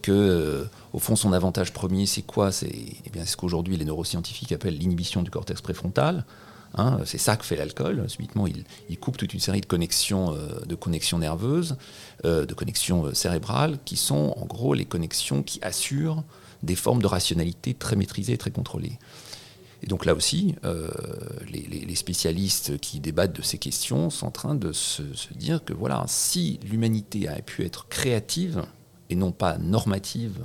que, 0.04 0.68
au 0.92 1.00
fond, 1.00 1.16
son 1.16 1.34
avantage 1.34 1.74
premier, 1.74 2.06
c'est 2.06 2.22
quoi? 2.22 2.52
C'est 2.52 2.68
eh 2.70 3.26
ce 3.26 3.36
qu'aujourd'hui 3.36 3.78
les 3.78 3.86
neuroscientifiques 3.86 4.52
appellent 4.52 4.78
l'inhibition 4.78 5.24
du 5.24 5.32
cortex 5.32 5.62
préfrontal. 5.62 6.26
Hein, 6.76 7.00
c'est 7.06 7.18
ça 7.18 7.36
que 7.36 7.46
fait 7.46 7.56
l'alcool. 7.56 8.10
Subitement, 8.10 8.48
il, 8.48 8.98
coupe 8.98 9.18
toute 9.18 9.34
une 9.34 9.40
série 9.40 9.62
de 9.62 9.66
connexions, 9.66 10.36
de 10.66 10.76
connexions 10.76 11.20
nerveuses, 11.20 11.78
de 12.24 12.54
connexions 12.54 13.14
cérébrales, 13.14 13.78
qui 13.86 13.96
sont 13.96 14.34
en 14.38 14.46
gros 14.46 14.74
les 14.74 14.86
connexions 14.86 15.44
qui 15.44 15.60
assurent 15.62 16.24
des 16.64 16.76
formes 16.76 17.02
de 17.02 17.08
rationalité 17.08 17.74
très 17.74 17.96
maîtrisées, 17.96 18.38
très 18.38 18.52
contrôlées. 18.52 18.98
Et 19.84 19.88
donc 19.88 20.06
là 20.06 20.16
aussi, 20.16 20.56
euh, 20.64 20.90
les, 21.50 21.96
spécialistes 21.96 22.80
qui 22.80 23.02
débattent 23.02 23.36
de 23.36 23.42
ces 23.42 23.58
questions 23.58 24.10
sont 24.10 24.28
en 24.28 24.32
train 24.32 24.56
de 24.56 24.72
se, 24.72 25.04
dire 25.36 25.64
que 25.64 25.74
voilà, 25.74 26.06
si 26.08 26.60
l'humanité 26.64 27.28
a 27.28 27.42
pu 27.42 27.66
être 27.66 27.88
créative 27.90 28.64
et 29.10 29.16
non 29.16 29.34
pas 29.34 29.58
normative 29.58 30.40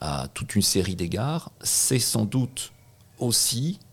à 0.00 0.26
toute 0.34 0.56
une 0.56 0.62
série 0.62 0.96
d'égards, 0.96 1.52
c'est 1.62 2.00
sans 2.00 2.24
doute 2.24 2.72
aussi, 3.20 3.78
euh, 3.78 3.91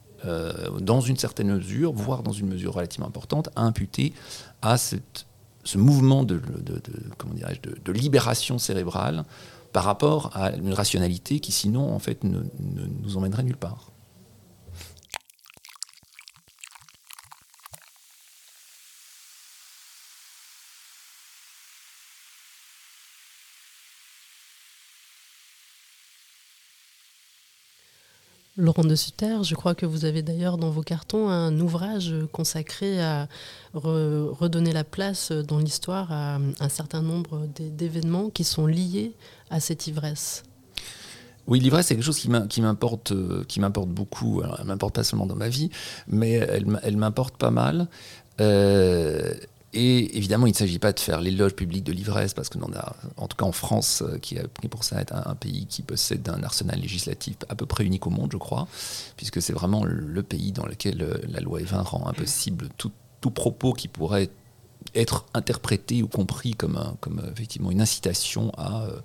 dans 0.80 1.02
une 1.02 1.18
certaine 1.18 1.54
mesure, 1.54 1.94
voire 1.94 2.24
dans 2.24 2.32
une 2.32 2.48
mesure 2.48 2.74
relativement 2.74 3.08
importante, 3.08 3.50
à 3.56 3.62
imputer 3.62 4.14
à 4.62 4.78
ce 4.78 4.98
mouvement 5.78 6.24
de 6.24 6.42
libération 7.92 8.58
cérébrale 8.58 9.24
par 9.72 9.84
rapport 9.84 10.32
à 10.36 10.52
une 10.52 10.74
rationalité 10.74 11.40
qui 11.40 11.52
sinon 11.52 11.94
en 11.94 12.00
fait 12.00 12.24
ne, 12.24 12.40
nous 13.04 13.18
emmènerait 13.18 13.44
nulle 13.44 13.58
part. 13.58 13.89
Laurent 28.60 28.84
de 28.84 28.96
Sutter, 28.96 29.38
je 29.44 29.56
crois 29.56 29.74
que 29.74 29.86
vous 29.86 30.04
avez 30.04 30.22
d'ailleurs 30.22 30.58
dans 30.58 30.70
vos 30.70 30.82
cartons 30.82 31.30
un 31.30 31.58
ouvrage 31.62 32.14
consacré 32.34 33.02
à 33.02 33.30
redonner 33.74 34.74
la 34.74 34.84
place 34.84 35.32
dans 35.32 35.60
l'histoire 35.60 36.12
à 36.12 36.40
un 36.60 36.70
certain 36.70 37.02
nombre 37.02 37.48
d'événements 37.58 38.30
qui 38.30 38.44
sont 38.44 38.66
liés 38.66 39.14
à 39.50 39.62
cette 39.62 39.88
ivresse. 39.88 40.44
Oui, 41.48 41.62
l'ivresse, 41.62 41.88
c'est 41.88 41.96
quelque 41.96 42.04
chose 42.04 42.20
qui 42.20 42.30
m'importe, 42.62 43.14
beaucoup. 43.88 44.44
Elle 44.44 44.52
elle 44.60 44.66
m'importe 44.66 44.96
pas 44.96 45.06
seulement 45.06 45.26
dans 45.26 45.38
ma 45.38 45.48
vie, 45.48 45.70
mais 46.08 46.34
elle, 46.34 46.98
m'importe 46.98 47.38
pas 47.38 47.52
mal. 47.52 47.88
Euh, 48.42 49.34
et 49.72 50.18
évidemment, 50.18 50.48
il 50.48 50.52
ne 50.52 50.56
s'agit 50.56 50.80
pas 50.80 50.94
de 50.94 51.00
faire 51.00 51.22
l'éloge 51.22 51.54
public 51.54 51.84
de 51.84 51.92
l'ivresse, 51.92 52.34
parce 52.34 52.50
que 52.50 52.58
a, 52.58 52.96
en 53.18 53.28
tout 53.28 53.38
cas 53.38 53.46
en 53.46 53.52
France, 53.52 54.02
euh, 54.02 54.18
qui 54.18 54.36
est 54.36 54.68
pour 54.68 54.84
ça 54.84 55.00
être 55.00 55.14
un, 55.14 55.36
pays 55.36 55.68
qui 55.68 55.84
possède 55.84 56.28
un 56.28 56.42
arsenal 56.42 56.80
législatif 56.80 57.36
à 57.50 57.56
peu 57.56 57.68
près 57.68 57.86
unique 57.86 58.08
au 58.08 58.10
monde, 58.10 58.32
je 58.32 58.38
crois, 58.38 58.68
puisque 59.16 59.42
c'est 59.42 59.54
vraiment 59.54 59.84
le 59.84 60.24
pays 60.24 60.52
dans 60.52 60.66
lequel 60.66 61.04
euh, 61.04 61.18
la 61.28 61.40
loi 61.40 61.62
Evin 61.62 61.84
rend 61.84 62.08
impossible 62.08 62.70
tout, 62.78 62.92
propos 63.32 63.74
qui 63.74 63.88
pourrait 63.88 64.30
être 64.96 65.26
interprété 65.36 66.02
ou 66.02 66.08
compris 66.08 66.56
comme, 66.56 66.96
comme 67.00 67.22
effectivement 67.32 67.70
une 67.70 67.82
incitation 67.82 68.52
à, 68.58 68.86
euh, 68.86 69.00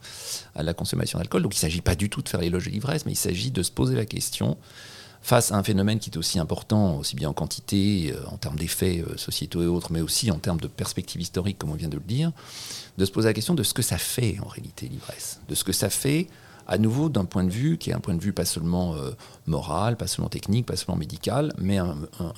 à 0.54 0.62
la 0.62 0.72
consommation 0.72 1.18
d'alcool. 1.18 1.42
Donc 1.42 1.52
il 1.54 1.58
ne 1.58 1.60
s'agit 1.60 1.82
pas 1.82 1.94
du 1.94 2.08
tout 2.08 2.22
de 2.22 2.28
faire 2.28 2.40
l'éloge 2.40 2.64
de 2.64 2.70
l'ivresse, 2.70 3.04
mais 3.04 3.12
il 3.12 3.16
s'agit 3.16 3.50
de 3.50 3.62
se 3.62 3.70
poser 3.70 3.96
la 3.96 4.06
question 4.06 4.56
face 5.24 5.52
à 5.52 5.56
un 5.56 5.62
phénomène 5.62 5.98
qui 5.98 6.10
est 6.10 6.18
aussi 6.18 6.38
important, 6.38 6.98
aussi 6.98 7.16
bien 7.16 7.30
en 7.30 7.32
quantité, 7.32 8.12
euh, 8.14 8.28
en 8.28 8.36
termes 8.36 8.56
d'effets 8.56 9.02
euh, 9.08 9.16
sociétaux 9.16 9.62
et 9.62 9.66
autres, 9.66 9.90
mais 9.90 10.02
aussi 10.02 10.30
en 10.30 10.38
termes 10.38 10.60
de 10.60 10.66
perspective 10.66 11.18
historique, 11.18 11.56
comme 11.56 11.70
on 11.70 11.76
vient 11.76 11.88
de 11.88 11.96
le 11.96 12.02
dire, 12.02 12.30
de 12.98 13.04
se 13.06 13.10
poser 13.10 13.28
la 13.28 13.32
question 13.32 13.54
de 13.54 13.62
ce 13.62 13.72
que 13.72 13.80
ça 13.80 13.96
fait 13.96 14.36
en 14.44 14.48
réalité 14.48 14.86
l'ivresse, 14.86 15.40
de 15.48 15.54
ce 15.54 15.64
que 15.64 15.72
ça 15.72 15.88
fait 15.88 16.28
à 16.66 16.76
nouveau 16.76 17.08
d'un 17.08 17.24
point 17.24 17.42
de 17.42 17.50
vue 17.50 17.78
qui 17.78 17.88
est 17.88 17.94
un 17.94 18.00
point 18.00 18.14
de 18.14 18.20
vue 18.20 18.34
pas 18.34 18.44
seulement 18.44 18.96
euh, 18.96 19.12
moral, 19.46 19.96
pas 19.96 20.06
seulement 20.06 20.28
technique, 20.28 20.66
pas 20.66 20.76
seulement 20.76 20.98
médical, 20.98 21.54
mais 21.56 21.78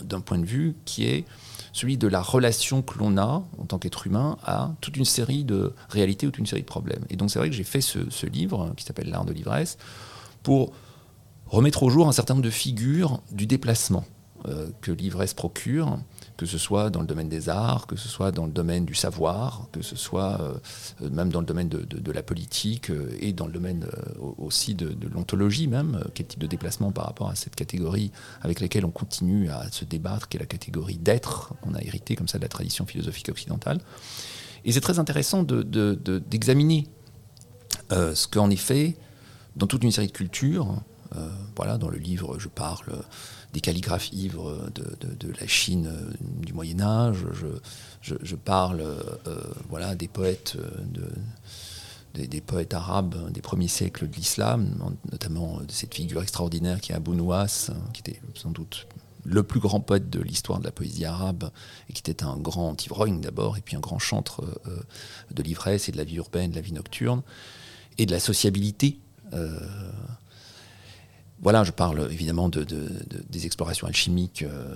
d'un 0.03 0.21
point 0.21 0.39
de 0.39 0.47
vue 0.47 0.77
qui 0.85 1.07
est 1.07 1.25
celui 1.73 1.97
de 1.97 2.07
la 2.07 2.23
relation 2.23 2.83
que 2.83 2.99
l'on 2.99 3.19
a 3.19 3.43
en 3.59 3.65
tant 3.67 3.79
qu'être 3.79 4.07
humain 4.07 4.39
à 4.45 4.71
toute 4.81 4.97
une 4.97 5.05
série 5.05 5.45
de 5.45 5.73
réalités 5.89 6.27
ou 6.27 6.31
toute 6.31 6.39
une 6.39 6.47
série 6.47 6.63
de 6.63 6.67
problèmes. 6.67 7.05
Et 7.11 7.17
donc 7.17 7.33
c'est 7.33 7.41
vrai 7.41 7.51
que 7.51 7.57
j'ai 7.57 7.65
fait 7.65 7.81
ce, 7.81 7.99
ce 8.11 8.27
livre 8.27 8.73
qui 8.77 8.85
s'appelle 8.85 9.11
L'art 9.11 9.25
de 9.25 9.33
l'ivresse 9.33 9.77
pour 10.45 10.73
remettre 11.47 11.83
au 11.83 11.91
jour 11.91 12.09
un 12.09 12.13
certain 12.13 12.35
nombre 12.35 12.45
de 12.45 12.51
figures 12.51 13.23
du 13.31 13.47
déplacement 13.47 14.05
euh, 14.49 14.69
que 14.81 14.93
l'ivresse 14.93 15.35
procure, 15.35 15.99
que 16.37 16.47
ce 16.47 16.59
soit 16.59 16.91
dans 16.91 17.01
le 17.01 17.07
domaine 17.07 17.29
des 17.29 17.49
arts, 17.49 17.87
que 17.87 17.97
ce 17.97 18.09
soit 18.09 18.31
dans 18.31 18.47
le 18.47 18.53
domaine 18.53 18.85
du 18.85 18.95
savoir, 18.95 19.69
que 19.73 19.83
ce 19.83 19.97
soit 19.97 20.41
euh, 20.41 21.11
même 21.11 21.31
dans 21.31 21.41
le 21.41 21.47
domaine 21.47 21.69
de, 21.69 22.13
la 22.13 22.23
politique 22.23 22.91
euh, 22.91 23.17
et 23.21 23.33
dans 23.33 23.47
le 23.47 23.53
domaine 23.53 23.87
aussi 24.39 24.75
de, 24.75 24.95
l'ontologie 25.13 25.67
même, 25.67 26.05
quel 26.15 26.27
type 26.27 26.39
de 26.39 26.47
déplacement 26.47 26.93
par 26.93 27.07
rapport 27.07 27.29
à 27.29 27.35
cette 27.35 27.57
catégorie 27.57 28.13
avec 28.43 28.61
laquelle 28.61 28.85
on 28.85 28.91
continue 28.91 29.51
à 29.51 29.71
se 29.71 29.85
débattre, 29.85 30.29
qui 30.29 30.37
est 30.37 30.41
la 30.41 30.47
catégorie 30.47 30.99
d'être, 30.99 31.55
qu'on 31.63 31.75
a 31.75 31.83
hérité 31.83 32.15
comme 32.15 32.29
ça 32.29 32.39
de 32.39 32.43
la 32.43 32.49
tradition 32.49 32.87
philosophique 32.87 33.29
occidentale. 33.29 33.81
Et 34.65 34.73
c'est 34.73 34.81
très 34.81 34.99
intéressant 34.99 35.43
d'examiner 35.43 36.87
ce 37.91 38.27
qu'en 38.29 38.51
effet, 38.51 38.97
dans 39.57 39.67
toute 39.67 39.83
une 39.83 39.91
série 39.91 40.07
de 40.07 40.13
cultures, 40.13 40.71
euh, 40.71 40.81
voilà, 41.57 41.79
dans 41.79 41.89
le 41.89 41.99
livre, 41.99 42.39
je 42.39 42.49
parle 42.49 43.05
des 43.57 43.61
calligraphes 43.63 44.13
ivres 44.13 44.71
de, 44.75 45.33
la 45.41 45.47
Chine 45.47 45.87
euh, 45.87 46.13
du 46.45 46.53
Moyen 46.53 46.79
Âge. 46.81 47.25
Je, 48.03 48.37
parle 48.37 48.83
euh, 48.83 49.41
voilà, 49.71 49.95
des 49.95 50.09
poètes 50.09 50.59
des, 52.15 52.41
poètes 52.43 52.75
arabes 52.75 53.31
des 53.33 53.41
premiers 53.41 53.69
siècles 53.69 54.09
de 54.09 54.15
l'islam, 54.15 54.75
notamment 55.11 55.61
de 55.61 55.73
cette 55.73 55.95
figure 55.95 56.23
extraordinaire 56.23 56.83
qui 56.83 56.93
est 56.93 56.95
Abu 56.95 57.13
Nuwas, 57.13 57.71
qui 57.95 58.01
était 58.01 58.21
sans 58.35 58.51
doute 58.51 58.87
le 59.25 59.43
plus 59.43 59.59
grand 59.59 59.81
poète 59.81 60.11
de 60.11 60.21
l'histoire 60.21 60.61
de 60.61 60.65
la 60.65 60.71
poésie 60.71 61.07
arabe, 61.07 61.51
et 61.89 61.95
qui 61.95 62.01
était 62.01 62.25
un 62.25 62.37
grand 62.37 62.85
ivrogne 62.85 63.21
d'abord, 63.23 63.57
et 63.57 63.63
puis 63.63 63.75
un 63.75 63.81
grand 63.81 63.99
chantre 63.99 64.45
de 65.31 65.43
l'ivresse 65.43 65.89
et 65.89 65.93
de 65.93 65.97
la 65.97 66.05
vie 66.05 66.17
urbaine, 66.17 66.51
de 66.51 66.57
la 66.57 66.63
vie 66.63 66.73
nocturne, 66.73 67.23
et 67.99 68.07
de 68.07 68.13
la 68.13 68.21
sociabilité 68.21 68.99
voilà, 71.41 71.65
je 71.65 71.71
parle 71.71 72.09
évidemment 72.11 72.49
de, 72.49 72.65
des 73.29 73.47
explorations 73.47 73.87
alchimiques 73.87 74.43
euh, 74.43 74.75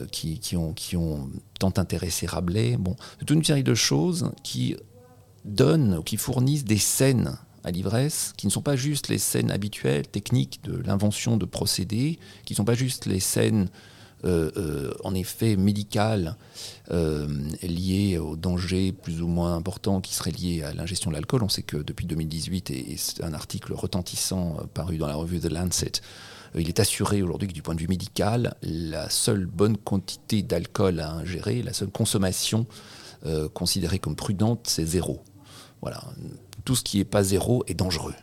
euh, 0.00 0.06
qui, 0.10 0.56
ont, 0.56 1.30
tant 1.58 1.72
intéressé 1.76 2.26
Rabelais. 2.26 2.76
Bon, 2.76 2.96
toute 3.18 3.30
une 3.30 3.44
série 3.44 3.62
de 3.62 3.74
choses 3.74 4.32
qui 4.42 4.76
donnent 5.44 5.98
ou 5.98 6.02
qui 6.02 6.16
fournissent 6.16 6.64
des 6.64 6.78
scènes 6.78 7.36
à 7.62 7.70
l'ivresse, 7.70 8.32
qui 8.36 8.46
ne 8.46 8.52
sont 8.52 8.62
pas 8.62 8.76
juste 8.76 9.08
les 9.08 9.18
scènes 9.18 9.50
habituelles, 9.50 10.06
techniques 10.06 10.60
de 10.64 10.76
l'invention 10.76 11.36
de 11.36 11.44
procédés, 11.44 12.18
qui 12.44 12.52
ne 12.52 12.56
sont 12.56 12.64
pas 12.64 12.74
juste 12.74 13.06
les 13.06 13.20
scènes 13.20 13.68
en 14.24 15.14
effet 15.14 15.56
médical 15.56 16.36
euh, 16.90 17.28
lié 17.62 18.18
au 18.18 18.36
danger 18.36 18.92
plus 18.92 19.22
ou 19.22 19.28
moins 19.28 19.54
important 19.54 20.00
qui 20.00 20.14
serait 20.14 20.30
lié 20.30 20.62
à 20.62 20.74
l'ingestion 20.74 21.10
de 21.10 21.16
l'alcool. 21.16 21.42
On 21.42 21.48
sait 21.48 21.62
que 21.62 21.76
depuis 21.76 22.06
2018, 22.06 22.70
et, 22.70 22.96
c'est 22.96 23.22
un 23.22 23.34
article 23.34 23.72
retentissant 23.72 24.56
paru 24.74 24.98
dans 24.98 25.06
la 25.06 25.14
revue 25.14 25.38
The 25.38 25.50
Lancet, 25.50 25.92
il 26.56 26.68
est 26.68 26.80
assuré 26.80 27.22
aujourd'hui 27.22 27.48
que 27.48 27.52
du 27.52 27.62
point 27.62 27.74
de 27.74 27.80
vue 27.80 27.88
médical, 27.88 28.54
la 28.62 29.10
seule 29.10 29.46
bonne 29.46 29.76
quantité 29.76 30.42
d'alcool 30.42 31.00
à 31.00 31.12
ingérer, 31.12 31.62
la 31.62 31.72
seule 31.72 31.90
consommation 31.90 32.66
considérée 33.54 33.98
comme 33.98 34.14
prudente, 34.14 34.66
c'est 34.68 34.84
zéro. 34.84 35.22
Voilà. 35.82 36.02
Tout 36.64 36.76
ce 36.76 36.82
qui 36.82 36.98
n'est 36.98 37.04
pas 37.04 37.22
zéro 37.22 37.64
est 37.66 37.74
dangereux. 37.74 38.14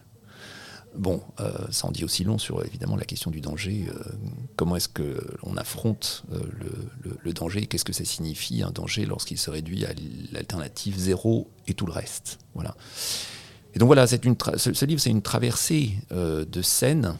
Bon, 0.95 1.21
euh, 1.39 1.51
ça 1.71 1.87
en 1.87 1.91
dit 1.91 2.03
aussi 2.03 2.23
long 2.23 2.37
sur 2.37 2.63
évidemment 2.63 2.95
la 2.95 3.05
question 3.05 3.31
du 3.31 3.41
danger. 3.41 3.87
Euh, 3.89 4.11
comment 4.55 4.75
est-ce 4.75 4.89
qu'on 4.89 5.57
affronte 5.57 6.23
euh, 6.31 6.39
le, 7.23 7.33
danger? 7.33 7.65
Qu'est-ce 7.65 7.85
que 7.85 7.93
ça 7.93 8.05
signifie 8.05 8.61
un 8.61 8.69
danger 8.69 9.05
lorsqu'il 9.05 9.39
se 9.39 9.49
réduit 9.49 9.85
à 9.85 9.89
l'alternative 10.31 10.97
zéro 10.97 11.49
et 11.67 11.73
tout 11.73 11.87
le 11.87 11.91
reste? 11.91 12.37
Voilà. 12.53 12.75
Et 13.73 13.79
donc 13.79 13.87
voilà, 13.87 14.05
une 14.23 14.35
ce, 14.57 14.85
livre, 14.85 15.01
c'est 15.01 15.09
une 15.09 15.23
traversée 15.23 15.97
de 16.11 16.61
scènes 16.61 17.17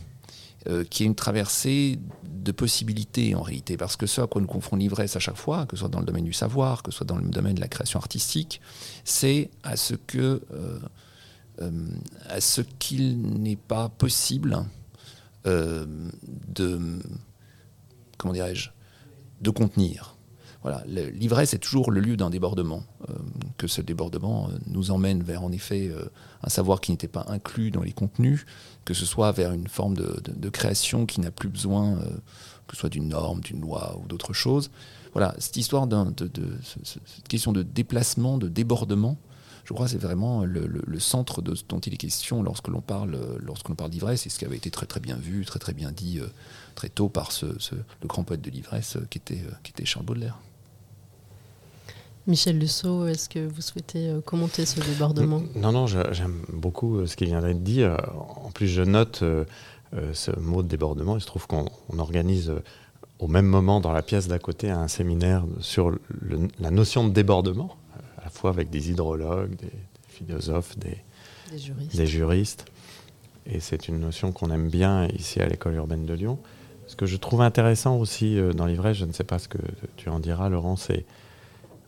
qui 0.91 1.01
est 1.01 1.05
une 1.07 1.15
traversée 1.15 1.97
de 2.23 2.51
possibilités 2.51 3.33
en 3.33 3.41
réalité, 3.41 3.75
parce 3.75 3.95
que 3.95 4.05
ce 4.05 4.21
à 4.21 4.27
quoi 4.27 4.39
nous 4.39 4.47
confronte 4.47 4.79
l'ivresse 4.79 5.15
à 5.15 5.19
chaque 5.19 5.35
fois, 5.35 5.65
que 5.65 5.75
ce 5.75 5.79
soit 5.79 5.89
dans 5.89 5.99
le 5.99 6.05
domaine 6.05 6.25
du 6.25 6.31
savoir, 6.31 6.83
que 6.83 6.91
ce 6.91 6.97
soit 6.97 7.07
dans 7.07 7.17
le 7.17 7.23
domaine 7.23 7.55
de 7.55 7.61
la 7.61 7.67
création 7.67 7.99
artistique, 7.99 8.61
c'est 9.03 9.49
à 9.63 9.75
ce 9.77 9.95
que 9.95 10.41
à 11.60 12.41
ce 12.41 12.62
qu'il 12.62 13.22
n'est 13.22 13.55
pas 13.55 13.89
possible 13.89 14.65
euh, 15.45 15.86
de, 16.48 17.00
comment 18.17 18.33
dirais-je, 18.33 18.69
de 19.41 19.50
contenir. 19.50 20.15
voilà, 20.62 20.83
l'ivresse 20.88 21.53
est 21.53 21.60
toujours 21.60 21.91
le 21.91 22.00
lieu 22.00 22.15
d'un 22.17 22.29
débordement, 22.29 22.83
que 23.57 23.67
ce 23.67 23.81
débordement 23.81 24.50
nous 24.67 24.91
emmène 24.91 25.22
vers 25.22 25.43
en 25.43 25.51
effet 25.51 25.91
un 26.41 26.50
savoir 26.50 26.79
qui 26.79 26.91
n'était 26.91 27.10
pas 27.10 27.25
inclus 27.27 27.72
dans 27.72 27.81
les 27.81 27.91
contenus, 27.91 28.45
que 28.86 28.93
ce 28.93 29.05
soit 29.05 29.31
vers 29.33 29.51
une 29.51 29.67
forme 29.67 29.95
de, 29.95 30.50
création 30.50 31.05
qui 31.05 31.19
n'a 31.19 31.31
plus 31.31 31.50
besoin 31.50 32.00
que 32.67 32.75
ce 32.75 32.81
soit 32.81 32.89
d'une 32.89 33.10
norme, 33.10 33.41
d'une 33.41 33.62
loi 33.62 34.00
ou 34.01 34.07
d'autre 34.07 34.33
chose. 34.33 34.72
Voilà, 35.13 35.36
cette 35.38 35.57
histoire 35.57 35.88
de, 35.88 35.98
cette 36.63 37.27
question 37.27 37.51
de 37.51 37.62
déplacement, 37.63 38.38
de 38.38 38.48
débordement, 38.48 39.17
je 39.65 39.74
crois 39.74 39.86
que 39.86 39.91
c'est 39.91 39.98
vraiment 40.01 40.43
le, 40.43 41.00
centre 41.00 41.41
de 41.41 41.55
ce 41.55 41.63
dont 41.67 41.79
il 41.79 41.93
est 41.93 41.98
question 41.98 42.43
lorsque 42.43 42.67
l'on 42.67 42.82
parle, 42.82 43.17
lorsque 43.41 43.70
l'on 43.70 43.75
parle 43.75 43.91
d'ivresse, 43.91 44.25
et 44.25 44.29
ce 44.29 44.38
qui 44.38 44.46
avait 44.46 44.58
été 44.58 44.72
très 44.72 44.86
très 44.86 45.00
bien 45.00 45.15
vu, 45.15 45.46
très 45.46 45.60
très 45.60 45.74
bien 45.74 45.91
dit 45.91 46.20
euh, 46.20 46.27
très 46.75 46.89
tôt 46.89 47.10
par 47.10 47.32
ce, 47.32 47.46
le 47.46 48.08
grand 48.08 48.24
poète 48.24 48.41
de 48.41 48.50
l'ivresse 48.50 48.98
euh, 48.98 49.08
qui, 49.10 49.17
était, 49.20 49.41
euh, 49.46 49.51
qui 49.63 49.72
était 49.72 49.86
Charles 49.86 50.05
Baudelaire. 50.05 50.38
Michel 52.27 52.58
Lussault, 52.58 53.08
est-ce 53.08 53.27
que 53.27 53.46
vous 53.46 53.62
souhaitez 53.62 54.15
commenter 54.25 54.65
ce 54.65 54.79
débordement? 54.79 55.43
Non, 55.55 55.74
non, 55.74 55.88
j'aime 55.88 56.41
beaucoup 56.53 57.05
ce 57.05 57.17
qu'il 57.17 57.27
vient 57.27 57.41
d'être 57.41 57.63
dit. 57.63 57.84
En 57.84 58.50
plus, 58.53 58.70
je 58.70 58.82
note 58.82 59.25
ce 60.13 60.39
mot 60.39 60.63
de 60.63 60.70
débordement. 60.70 61.17
Il 61.17 61.22
se 61.22 61.25
trouve 61.25 61.48
qu'on 61.48 61.67
organise 61.98 62.53
au 63.20 63.27
même 63.27 63.46
moment 63.46 63.82
dans 63.82 63.91
la 63.91 64.01
pièce 64.01 64.29
d'à 64.29 64.39
côté 64.39 64.70
un 64.70 64.88
séminaire 64.88 65.43
sur 65.60 65.91
la 66.62 66.72
notion 66.72 67.05
de 67.05 67.12
débordement 67.12 67.75
fois 68.33 68.49
avec 68.49 68.69
des 68.69 68.89
hydrologues, 68.91 69.55
des, 69.55 69.71
philosophes, 70.07 70.77
des, 70.77 72.05
juristes. 72.05 72.65
Et 73.45 73.59
c'est 73.59 73.87
une 73.87 73.99
notion 73.99 74.31
qu'on 74.31 74.51
aime 74.51 74.69
bien 74.69 75.07
ici 75.07 75.41
à 75.41 75.47
l'école 75.47 75.75
urbaine 75.75 76.05
de 76.05 76.13
Lyon. 76.13 76.39
Ce 76.87 76.95
que 76.95 77.05
je 77.05 77.17
trouve 77.17 77.41
intéressant 77.41 77.97
aussi 77.97 78.37
euh, 78.37 78.53
dans 78.53 78.65
l'ivraie, 78.65 78.93
je 78.93 79.05
ne 79.05 79.11
sais 79.11 79.23
pas 79.23 79.39
ce 79.39 79.47
que 79.47 79.57
tu 79.97 80.09
en 80.09 80.19
diras, 80.19 80.49
Laurent, 80.49 80.75
c'est 80.75 81.05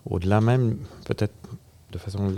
au-delà 0.09 0.41
même, 0.41 0.77
peut-être 1.05 1.33
de 1.91 1.97
façon, 1.97 2.35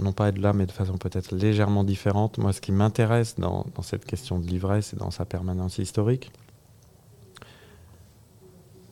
non 0.00 0.12
pas 0.12 0.28
au-delà, 0.28 0.52
mais 0.52 0.66
de 0.66 0.72
façon 0.72 0.98
peut-être 0.98 1.34
légèrement 1.34 1.84
différente. 1.84 2.38
Moi, 2.38 2.52
ce 2.52 2.60
qui 2.60 2.72
m'intéresse 2.72 3.36
dans, 3.38 3.66
dans, 3.74 3.82
cette 3.82 4.04
question 4.04 4.38
de 4.38 4.46
l'ivresse 4.46 4.92
et 4.92 4.96
dans 4.96 5.10
sa 5.10 5.24
permanence 5.24 5.78
historique, 5.78 6.30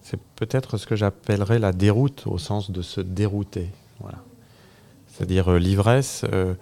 c'est 0.03 0.21
peut-être 0.37 0.79
ce 0.79 0.87
que 0.87 0.97
j'appellerais 0.97 1.59
la 1.59 1.73
déroute 1.73 2.27
au 2.27 2.39
sens 2.39 2.71
de 2.71 2.83
se 2.83 3.01
dérouter. 3.01 3.69
Voilà. 4.01 4.19
C'est-à-dire 5.09 5.51
euh, 5.51 5.59
l'ivresse, 5.59 6.25
euh, 6.33 6.55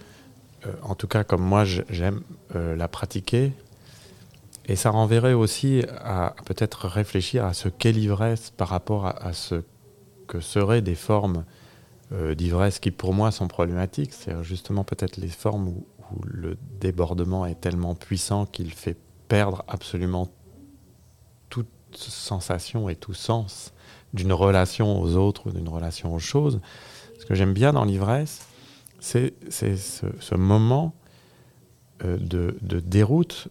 euh, 0.67 0.73
en 0.83 0.95
tout 0.95 1.07
cas 1.07 1.25
comme 1.25 1.43
moi 1.43 1.65
j'aime 1.65 2.23
la 2.55 2.89
pratiquer, 2.89 3.53
et 4.65 4.77
ça 4.77 4.91
renverrait 4.91 5.35
aussi 5.35 5.83
à, 6.03 6.35
peut-être 6.47 6.89
réfléchir 6.89 7.45
à 7.45 7.53
ce 7.53 7.69
qu'est 7.69 7.93
l'ivresse 7.93 8.51
par 8.51 8.69
rapport 8.69 9.07
à, 9.07 9.33
ce 9.35 9.63
que 10.27 10.41
seraient 10.41 10.81
des 10.81 10.95
formes 10.95 11.45
d'ivresse 12.11 12.79
qui 12.79 12.91
pour 12.91 13.13
moi 13.13 13.31
sont 13.31 13.47
problématiques. 13.47 14.13
C'est 14.13 14.43
justement 14.43 14.85
peut-être 14.85 15.19
les 15.19 15.29
formes 15.29 15.69
où, 15.69 15.87
le 16.25 16.57
débordement 16.81 17.47
est 17.47 17.61
tellement 17.61 17.95
puissant 17.95 18.47
qu'il 18.47 18.73
fait 18.73 18.97
perdre 19.29 19.65
absolument 19.69 20.29
toute 21.49 21.69
sensation 21.93 22.89
et 22.89 22.97
tout 22.97 23.15
sens 23.15 23.73
d'une 24.15 24.33
relation 24.33 25.01
aux 25.01 25.17
autres 25.17 25.51
d'une 25.51 25.69
relation 25.69 26.15
aux 26.15 26.19
choses. 26.19 26.61
Ce 27.19 27.27
que 27.27 27.35
j'aime 27.35 27.53
bien 27.53 27.73
dans 27.73 27.85
l'ivresse, 27.85 28.47
c'est 29.01 29.35
ce, 29.51 30.35
moment 30.35 30.95
euh, 32.05 32.17
de, 32.19 32.81
déroute 32.81 33.49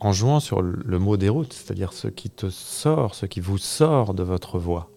en 0.00 0.12
jouant 0.12 0.40
sur 0.40 0.62
le, 0.62 0.98
mot 0.98 1.16
déroute, 1.16 1.52
c'est-à-dire 1.52 1.92
ce 1.92 2.08
qui 2.08 2.30
te 2.30 2.50
sort, 2.50 3.14
ce 3.14 3.26
qui 3.26 3.40
vous 3.40 3.58
sort 3.58 4.14
de 4.14 4.22
votre 4.22 4.58
voix. 4.58 4.90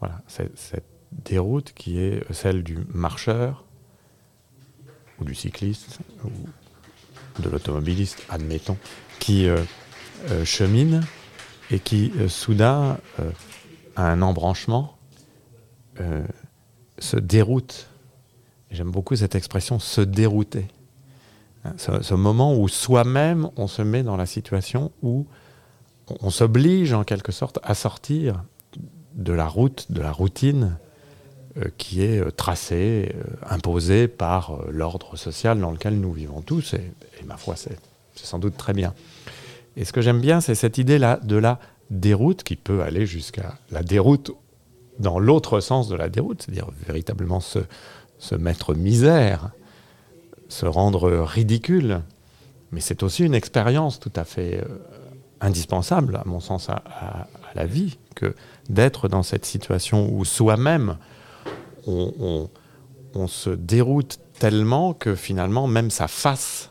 Voilà, 0.00 0.20
cette 0.26 0.84
déroute 1.12 1.72
qui 1.74 1.98
est 1.98 2.22
celle 2.32 2.62
du 2.62 2.78
marcheur, 2.92 3.64
ou 5.20 5.24
du 5.24 5.34
cycliste, 5.34 6.00
ou 6.24 7.42
de 7.42 7.50
l'automobiliste, 7.50 8.24
admettons, 8.30 8.78
qui 9.18 9.48
euh, 9.48 9.62
euh, 10.30 10.44
chemine 10.44 11.02
et 11.70 11.78
qui 11.78 12.12
soudain 12.28 12.98
a 13.94 14.10
un 14.10 14.22
embranchement 14.22 14.98
se 17.00 17.16
déroute. 17.16 17.88
J'aime 18.70 18.90
beaucoup 18.90 19.16
cette 19.16 19.34
expression, 19.34 19.78
se 19.78 20.00
dérouter. 20.00 20.66
Hein, 21.64 21.74
ce, 21.76 22.14
moment 22.14 22.56
où 22.56 22.68
soi-même, 22.68 23.50
on 23.56 23.66
se 23.66 23.82
met 23.82 24.02
dans 24.02 24.16
la 24.16 24.26
situation 24.26 24.92
où 25.02 25.26
on, 26.20 26.30
s'oblige 26.30 26.92
en 26.92 27.04
quelque 27.04 27.32
sorte 27.32 27.58
à 27.62 27.74
sortir 27.74 28.44
de 29.14 29.32
la 29.32 29.46
route, 29.46 29.90
de 29.90 30.00
la 30.00 30.12
routine 30.12 30.76
euh, 31.56 31.64
qui 31.76 32.02
est 32.02 32.18
euh, 32.18 32.30
tracée, 32.30 33.12
euh, 33.14 33.24
imposée 33.48 34.08
par 34.08 34.58
l'ordre 34.70 35.16
social 35.16 35.58
dans 35.60 35.72
lequel 35.72 36.00
nous 36.00 36.12
vivons 36.12 36.40
tous. 36.40 36.74
Et, 36.74 36.92
et 37.20 37.24
ma 37.24 37.36
foi, 37.36 37.56
c'est 37.56 37.76
sans 38.14 38.38
doute 38.38 38.56
très 38.56 38.72
bien. 38.72 38.94
Et 39.76 39.84
ce 39.84 39.92
que 39.92 40.00
j'aime 40.00 40.20
bien, 40.20 40.40
c'est 40.40 40.54
cette 40.54 40.78
idée-là 40.78 41.18
de 41.22 41.36
la 41.36 41.58
déroute 41.90 42.42
qui 42.42 42.56
peut 42.56 42.82
aller 42.82 43.06
jusqu'à 43.06 43.58
la 43.70 43.82
déroute 43.82 44.32
dans 44.98 45.18
l'autre 45.18 45.60
sens 45.60 45.88
de 45.88 45.96
la 45.96 46.08
déroute, 46.08 46.42
c'est-à-dire 46.42 46.68
véritablement 46.86 47.40
se, 47.40 47.60
mettre 48.34 48.74
misère, 48.74 49.50
se 50.48 50.66
rendre 50.66 51.10
ridicule. 51.10 52.02
Mais 52.72 52.80
c'est 52.80 53.02
aussi 53.02 53.24
une 53.24 53.34
expérience 53.34 53.98
tout 53.98 54.12
à 54.14 54.24
fait 54.24 54.58
euh, 54.58 54.78
indispensable, 55.40 56.16
à 56.16 56.22
mon 56.26 56.40
sens, 56.40 56.68
à, 56.68 57.26
la 57.54 57.66
vie, 57.66 57.98
que 58.14 58.34
d'être 58.68 59.08
dans 59.08 59.24
cette 59.24 59.44
situation 59.44 60.08
où 60.12 60.24
soi-même, 60.24 60.96
on, 61.86 62.48
se 63.26 63.50
déroute 63.50 64.20
tellement 64.38 64.94
que 64.94 65.16
finalement, 65.16 65.66
même 65.66 65.90
sa 65.90 66.06
face, 66.06 66.70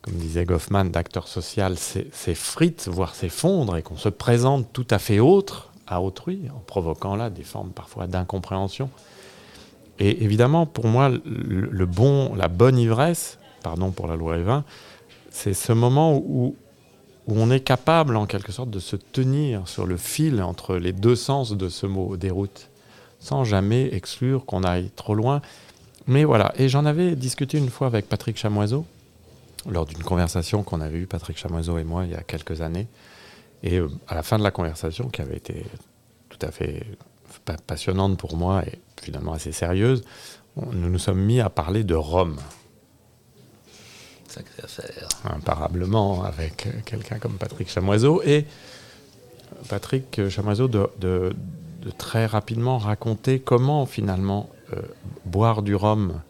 comme 0.00 0.14
disait 0.14 0.44
Goffman, 0.46 0.86
d'acteur 0.86 1.28
social, 1.28 1.76
s'effrite, 1.76 2.88
voire 2.90 3.14
s'effondre, 3.14 3.76
et 3.76 3.82
qu'on 3.82 3.98
se 3.98 4.08
présente 4.08 4.72
tout 4.72 4.86
à 4.90 4.98
fait 4.98 5.20
autre 5.20 5.71
à 5.92 6.00
autrui, 6.00 6.42
en 6.54 6.60
provoquant 6.60 7.16
là 7.16 7.30
des 7.30 7.42
formes 7.42 7.70
parfois 7.70 8.06
d'incompréhension. 8.06 8.90
Et 9.98 10.24
évidemment, 10.24 10.66
pour 10.66 10.86
moi, 10.86 11.10
le, 11.10 11.86
bon, 11.86 12.34
la 12.34 12.48
bonne 12.48 12.78
ivresse, 12.78 13.38
pardon 13.62 13.90
pour 13.90 14.08
la 14.08 14.16
loi 14.16 14.38
Evin, 14.38 14.64
c'est 15.30 15.54
ce 15.54 15.72
moment 15.72 16.16
où, 16.16 16.56
où 17.26 17.34
on 17.36 17.50
est 17.50 17.60
capable 17.60 18.16
en 18.16 18.26
quelque 18.26 18.52
sorte 18.52 18.70
de 18.70 18.80
se 18.80 18.96
tenir 18.96 19.68
sur 19.68 19.86
le 19.86 19.96
fil 19.96 20.42
entre 20.42 20.76
les 20.76 20.92
deux 20.92 21.14
sens 21.14 21.52
de 21.52 21.68
ce 21.68 21.86
mot 21.86 22.16
déroute, 22.16 22.70
sans 23.20 23.44
jamais 23.44 23.94
exclure 23.94 24.44
qu'on 24.44 24.64
aille 24.64 24.90
trop 24.96 25.14
loin. 25.14 25.40
Mais 26.06 26.24
voilà, 26.24 26.52
et 26.56 26.68
j'en 26.68 26.84
avais 26.84 27.14
discuté 27.14 27.58
une 27.58 27.70
fois 27.70 27.86
avec 27.86 28.08
Patrick 28.08 28.36
Chamoiseau, 28.36 28.84
lors 29.70 29.86
d'une 29.86 30.02
conversation 30.02 30.64
qu'on 30.64 30.80
avait 30.80 30.98
eue, 30.98 31.06
Patrick 31.06 31.38
Chamoiseau 31.38 31.78
et 31.78 31.84
moi, 31.84 32.04
il 32.04 32.10
y 32.10 32.16
a 32.16 32.22
quelques 32.22 32.60
années. 32.60 32.88
Et 33.62 33.78
euh, 33.78 33.88
à 34.08 34.14
la 34.14 34.22
fin 34.22 34.38
de 34.38 34.42
la 34.42 34.50
conversation, 34.50 35.08
qui 35.08 35.22
avait 35.22 35.36
été 35.36 35.64
tout 36.28 36.38
à 36.46 36.50
fait 36.50 36.84
passionnante 37.66 38.18
pour 38.18 38.36
moi 38.36 38.62
et 38.66 38.78
finalement 39.00 39.32
assez 39.32 39.52
sérieuse, 39.52 40.04
nous 40.56 40.90
nous 40.90 40.98
sommes 40.98 41.20
mis 41.20 41.40
à 41.40 41.48
parler 41.48 41.84
de 41.84 41.94
Rome. 41.94 42.36
Sacrée 44.28 44.62
affaire. 44.62 45.08
Imparablement 45.24 46.24
avec 46.24 46.68
quelqu'un 46.84 47.18
comme 47.18 47.34
Patrick 47.34 47.68
Chamoiseau. 47.68 48.22
Et 48.22 48.46
Patrick 49.68 50.28
Chamoiseau 50.28 50.68
de, 50.68 50.88
de, 50.98 51.34
très 51.98 52.26
rapidement 52.26 52.78
raconter 52.78 53.40
comment 53.40 53.86
finalement 53.86 54.50
euh, 54.72 54.80
boire 55.24 55.62
du 55.62 55.74
rhum, 55.74 56.20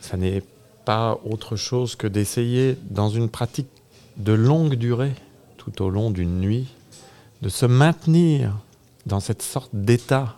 ça 0.00 0.16
n'est 0.16 0.42
pas 0.84 1.18
autre 1.24 1.56
chose 1.56 1.96
que 1.96 2.06
d'essayer 2.06 2.78
dans 2.90 3.08
une 3.08 3.28
pratique 3.28 3.68
de 4.16 4.32
longue 4.32 4.74
durée 4.74 5.14
tout 5.66 5.82
au 5.82 5.90
long 5.90 6.10
d'une 6.10 6.40
nuit, 6.40 6.68
de 7.42 7.48
se 7.48 7.66
maintenir 7.66 8.56
dans 9.04 9.20
cette 9.20 9.42
sorte 9.42 9.70
d'état 9.72 10.36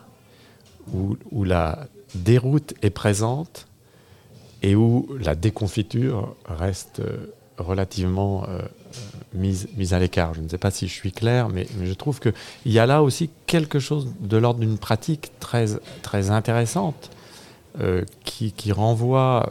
où, 0.93 1.43
la 1.43 1.87
déroute 2.15 2.73
est 2.81 2.89
présente 2.89 3.67
et 4.63 4.75
où 4.75 5.07
la 5.19 5.35
déconfiture 5.35 6.35
reste 6.45 6.99
euh, 6.99 7.27
relativement 7.59 8.45
euh, 8.49 8.61
mise, 9.33 9.69
mise 9.77 9.93
à 9.93 9.99
l'écart. 9.99 10.33
Je 10.33 10.41
ne 10.41 10.49
sais 10.49 10.57
pas 10.57 10.71
si 10.71 10.87
je 10.87 10.93
suis 10.93 11.11
clair, 11.11 11.49
mais, 11.49 11.67
je 11.83 11.93
trouve 11.93 12.19
qu'il 12.19 12.33
y 12.65 12.79
a 12.79 12.87
là 12.87 13.03
aussi 13.03 13.29
quelque 13.45 13.79
chose 13.79 14.07
de 14.19 14.37
l'ordre 14.37 14.59
d'une 14.59 14.79
pratique 14.79 15.31
très, 15.39 15.79
intéressante 16.31 17.11
euh, 17.79 18.03
qui, 18.25 18.71
renvoie 18.71 19.47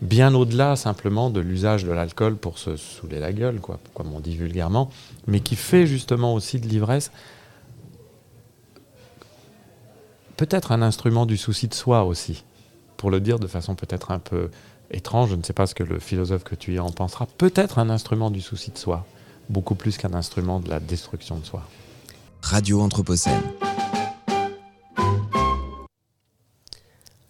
bien 0.00 0.34
au-delà 0.34 0.76
simplement 0.76 1.30
de 1.30 1.40
l'usage 1.40 1.84
de 1.84 1.92
l'alcool 1.92 2.36
pour 2.36 2.58
se 2.58 2.76
saouler 2.76 3.18
la 3.18 3.32
gueule, 3.32 3.60
quoi, 3.60 3.78
comme 3.94 4.14
on 4.14 4.20
dit 4.20 4.36
vulgairement, 4.36 4.90
mais 5.26 5.40
qui 5.40 5.56
fait 5.56 5.86
justement 5.86 6.34
aussi 6.34 6.60
de 6.60 6.66
l'ivresse 6.66 7.10
peut-être 10.38 10.72
un 10.72 10.82
instrument 10.82 11.26
du 11.26 11.36
souci 11.36 11.66
de 11.68 11.74
soi 11.74 12.04
aussi, 12.04 12.44
pour 12.96 13.10
le 13.10 13.20
dire 13.20 13.38
de 13.38 13.48
façon 13.48 13.74
peut-être 13.74 14.12
un 14.12 14.20
peu 14.20 14.50
étrange, 14.90 15.30
je 15.30 15.34
ne 15.34 15.42
sais 15.42 15.52
pas 15.52 15.66
ce 15.66 15.74
que 15.74 15.82
le 15.82 15.98
philosophe 15.98 16.44
que 16.44 16.54
tu 16.54 16.74
y 16.74 16.78
en 16.78 16.90
pensera, 16.90 17.26
peut-être 17.26 17.78
un 17.78 17.90
instrument 17.90 18.30
du 18.30 18.40
souci 18.40 18.70
de 18.70 18.78
soi, 18.78 19.04
beaucoup 19.50 19.74
plus 19.74 19.98
qu'un 19.98 20.14
instrument 20.14 20.60
de 20.60 20.70
la 20.70 20.80
destruction 20.80 21.38
de 21.38 21.44
soi. 21.44 21.64
Radio 22.40 22.80
Anthropocène. 22.80 23.42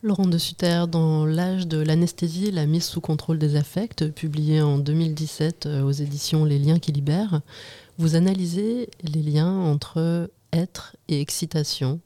Laurent 0.01 0.27
de 0.27 0.39
Sutter, 0.39 0.85
dans 0.89 1.27
L'âge 1.27 1.67
de 1.67 1.79
l'anesthésie, 1.79 2.53
la 2.53 2.67
mise 2.67 2.85
sous 2.85 3.01
contrôle 3.01 3.37
des 3.37 3.57
affects, 3.57 4.09
publié 4.13 4.63
en 4.63 4.79
2017 4.79 5.67
euh, 5.67 5.83
aux 5.83 5.91
éditions 5.91 6.45
Les 6.45 6.61
liens 6.61 6.79
qui 6.79 6.93
libèrent, 6.93 7.41
vous 7.99 8.15
analysez 8.15 8.91
les 9.03 9.23
liens 9.23 9.51
entre 9.51 10.31
être 10.53 10.95
et 11.09 11.21
excitation, 11.21 11.99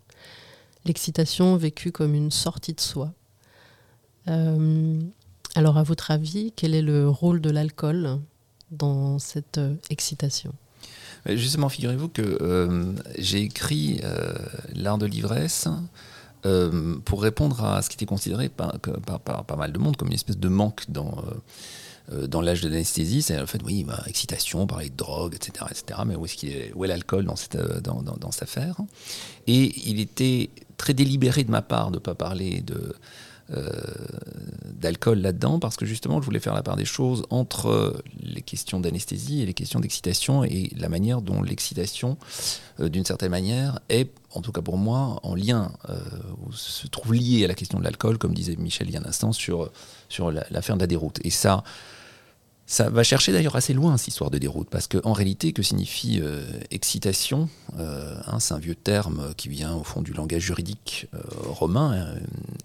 l'excitation 0.87 1.55
vécue 1.59 1.93
comme 1.93 2.15
une 2.15 2.31
sortie 2.31 2.73
de 2.73 2.81
soi. 2.81 3.13
Euh, 4.27 4.99
alors, 5.55 5.77
à 5.77 5.83
votre 5.83 6.11
avis, 6.11 6.55
quel 6.57 6.75
est 6.75 6.81
le 6.81 7.11
rôle 7.11 7.43
de 7.43 7.51
l'alcool 7.51 8.19
dans 8.71 9.19
cette 9.19 9.59
euh, 9.59 9.75
excitation? 9.91 10.55
Justement, 11.27 11.69
figurez-vous 11.69 12.09
que 12.09 12.97
j'ai 13.19 13.43
écrit 13.43 14.01
L'art 14.75 14.99
de 14.99 15.07
l'ivresse 15.07 15.69
pour 17.05 17.23
répondre 17.23 17.65
à 17.65 17.83
ce 17.83 17.89
qui 17.89 17.95
était 17.95 18.07
considéré 18.07 18.49
par, 18.49 18.79
pas 18.79 19.57
mal 19.57 19.73
de 19.73 19.79
monde 19.79 19.97
comme 19.97 20.09
une 20.09 20.15
espèce 20.15 20.39
de 20.39 20.49
manque 20.49 20.83
dans 20.89 21.23
dans 22.11 22.41
l'âge 22.41 22.61
de 22.63 22.69
l'anesthésie, 22.69 23.23
c'est 23.23 23.39
le 23.39 23.47
fait, 23.47 23.63
oui, 23.65 23.85
bah, 23.85 24.03
excitation, 24.07 24.67
parler 24.67 24.91
de 24.91 24.97
drogue, 24.97 25.35
etc., 25.37 25.67
etc. 25.71 26.01
Mais 26.05 26.17
où 26.17 26.27
est, 26.27 26.45
est, 26.45 26.73
où 26.75 26.85
est 26.85 26.89
l'alcool 26.89 27.25
dans 27.25 27.37
cette, 27.37 27.57
dans, 27.57 28.03
dans, 28.03 28.31
cette 28.33 28.43
affaire? 28.43 28.77
Et 29.47 29.73
il 29.89 30.01
était 30.01 30.51
très 30.77 30.95
délibéré 30.95 31.45
de 31.45 31.51
ma 31.51 31.63
part 31.63 31.91
de 31.91 31.97
ne 31.97 32.01
pas 32.01 32.17
parler 32.17 32.61
de, 32.61 32.75
euh, 32.75 32.93
d'alcool 34.83 35.21
là-dedans, 35.21 35.59
parce 35.59 35.77
que 35.77 35.87
justement, 35.87 36.21
je 36.21 36.27
voulais 36.27 36.41
faire 36.41 36.55
la 36.55 36.63
part 36.63 36.77
des 36.77 36.85
choses 36.85 37.25
entre 37.31 38.03
les 38.21 38.43
questions 38.43 38.81
d'anesthésie 38.81 39.41
et 39.43 39.47
les 39.47 39.55
questions 39.55 39.81
d'excitation, 39.81 40.45
et 40.45 40.71
la 40.77 40.89
manière 40.89 41.23
dont 41.23 41.43
l'excitation, 41.43 42.19
euh, 42.81 42.89
d'une 42.89 43.05
certaine 43.05 43.31
manière, 43.31 43.79
est, 43.89 44.11
en 44.35 44.43
tout 44.43 44.53
cas 44.53 44.61
pour 44.61 44.77
moi, 44.77 45.21
en 45.23 45.35
lien, 45.35 45.73
euh, 45.89 45.99
ou 46.45 46.53
se 46.53 46.87
trouve 46.89 47.15
lié 47.15 47.45
à 47.45 47.49
la 47.49 47.55
question 47.55 47.79
de 47.79 47.85
l'alcool, 47.85 48.19
comme 48.19 48.35
disait 48.35 48.57
Michel 48.57 48.89
il 48.89 48.95
y 48.95 48.97
a 48.97 49.01
un 49.01 49.05
instant, 49.05 49.33
sur, 49.33 49.71
sur 50.09 50.31
l'affaire 50.31 50.77
de 50.77 50.81
la 50.81 50.87
déroute. 50.87 51.19
Et 51.25 51.31
ça, 51.31 51.63
ça 52.67 52.89
va 52.89 53.03
chercher 53.03 53.33
d'ailleurs 53.33 53.57
assez 53.57 53.75
loin 53.75 53.97
cette 53.97 54.09
histoire 54.09 54.31
de 54.31 54.39
déroute, 54.39 54.71
parce 54.71 54.87
qu'en 54.87 55.13
réalité, 55.13 55.53
que 55.53 55.63
signifie 55.63 56.21
euh, 56.23 56.43
excitation 56.71 57.49
euh, 57.79 58.17
hein, 58.27 58.41
C'est 58.41 58.55
un 58.55 58.59
vieux 58.59 58.77
terme 58.77 59.35
qui 59.37 59.49
vient 59.49 59.75
au 59.75 59.85
fond 59.85 60.01
du 60.01 60.13
langage 60.13 60.43
juridique 60.43 61.09
euh, 61.13 61.19
romain. 61.49 62.15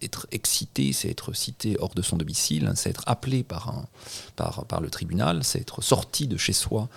Être 0.01 0.27
excité, 0.31 0.93
c'est 0.93 1.10
être 1.10 1.33
cité 1.33 1.77
hors 1.79 1.93
de 1.93 2.01
son 2.01 2.15
domicile, 2.15 2.71
c'est 2.75 2.91
être 2.91 3.03
appelé 3.07 3.43
par, 3.43 3.88
par, 4.36 4.65
par 4.65 4.81
le 4.81 4.89
tribunal, 4.89 5.43
c'est 5.43 5.60
être 5.60 5.81
sorti 5.81 6.27
de 6.27 6.38
chez 6.38 6.53
soi 6.53 6.89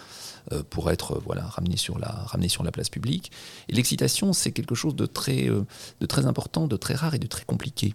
pour 0.71 0.91
être 0.91 1.21
voilà, 1.25 1.43
ramené, 1.43 1.77
sur 1.77 1.99
la, 1.99 2.09
ramené 2.09 2.49
sur 2.49 2.65
la 2.65 2.73
place 2.73 2.89
publique. 2.89 3.31
Et 3.69 3.75
l'excitation, 3.75 4.33
c'est 4.33 4.53
quelque 4.53 4.75
chose 4.75 4.97
de 4.97 5.07
très, 5.07 5.47
de 5.47 6.07
très 6.07 6.27
important, 6.27 6.67
de 6.67 6.77
très 6.77 6.95
rare 6.95 7.15
et 7.15 7.19
de 7.19 7.27
très 7.27 7.45
compliqué. 7.45 7.95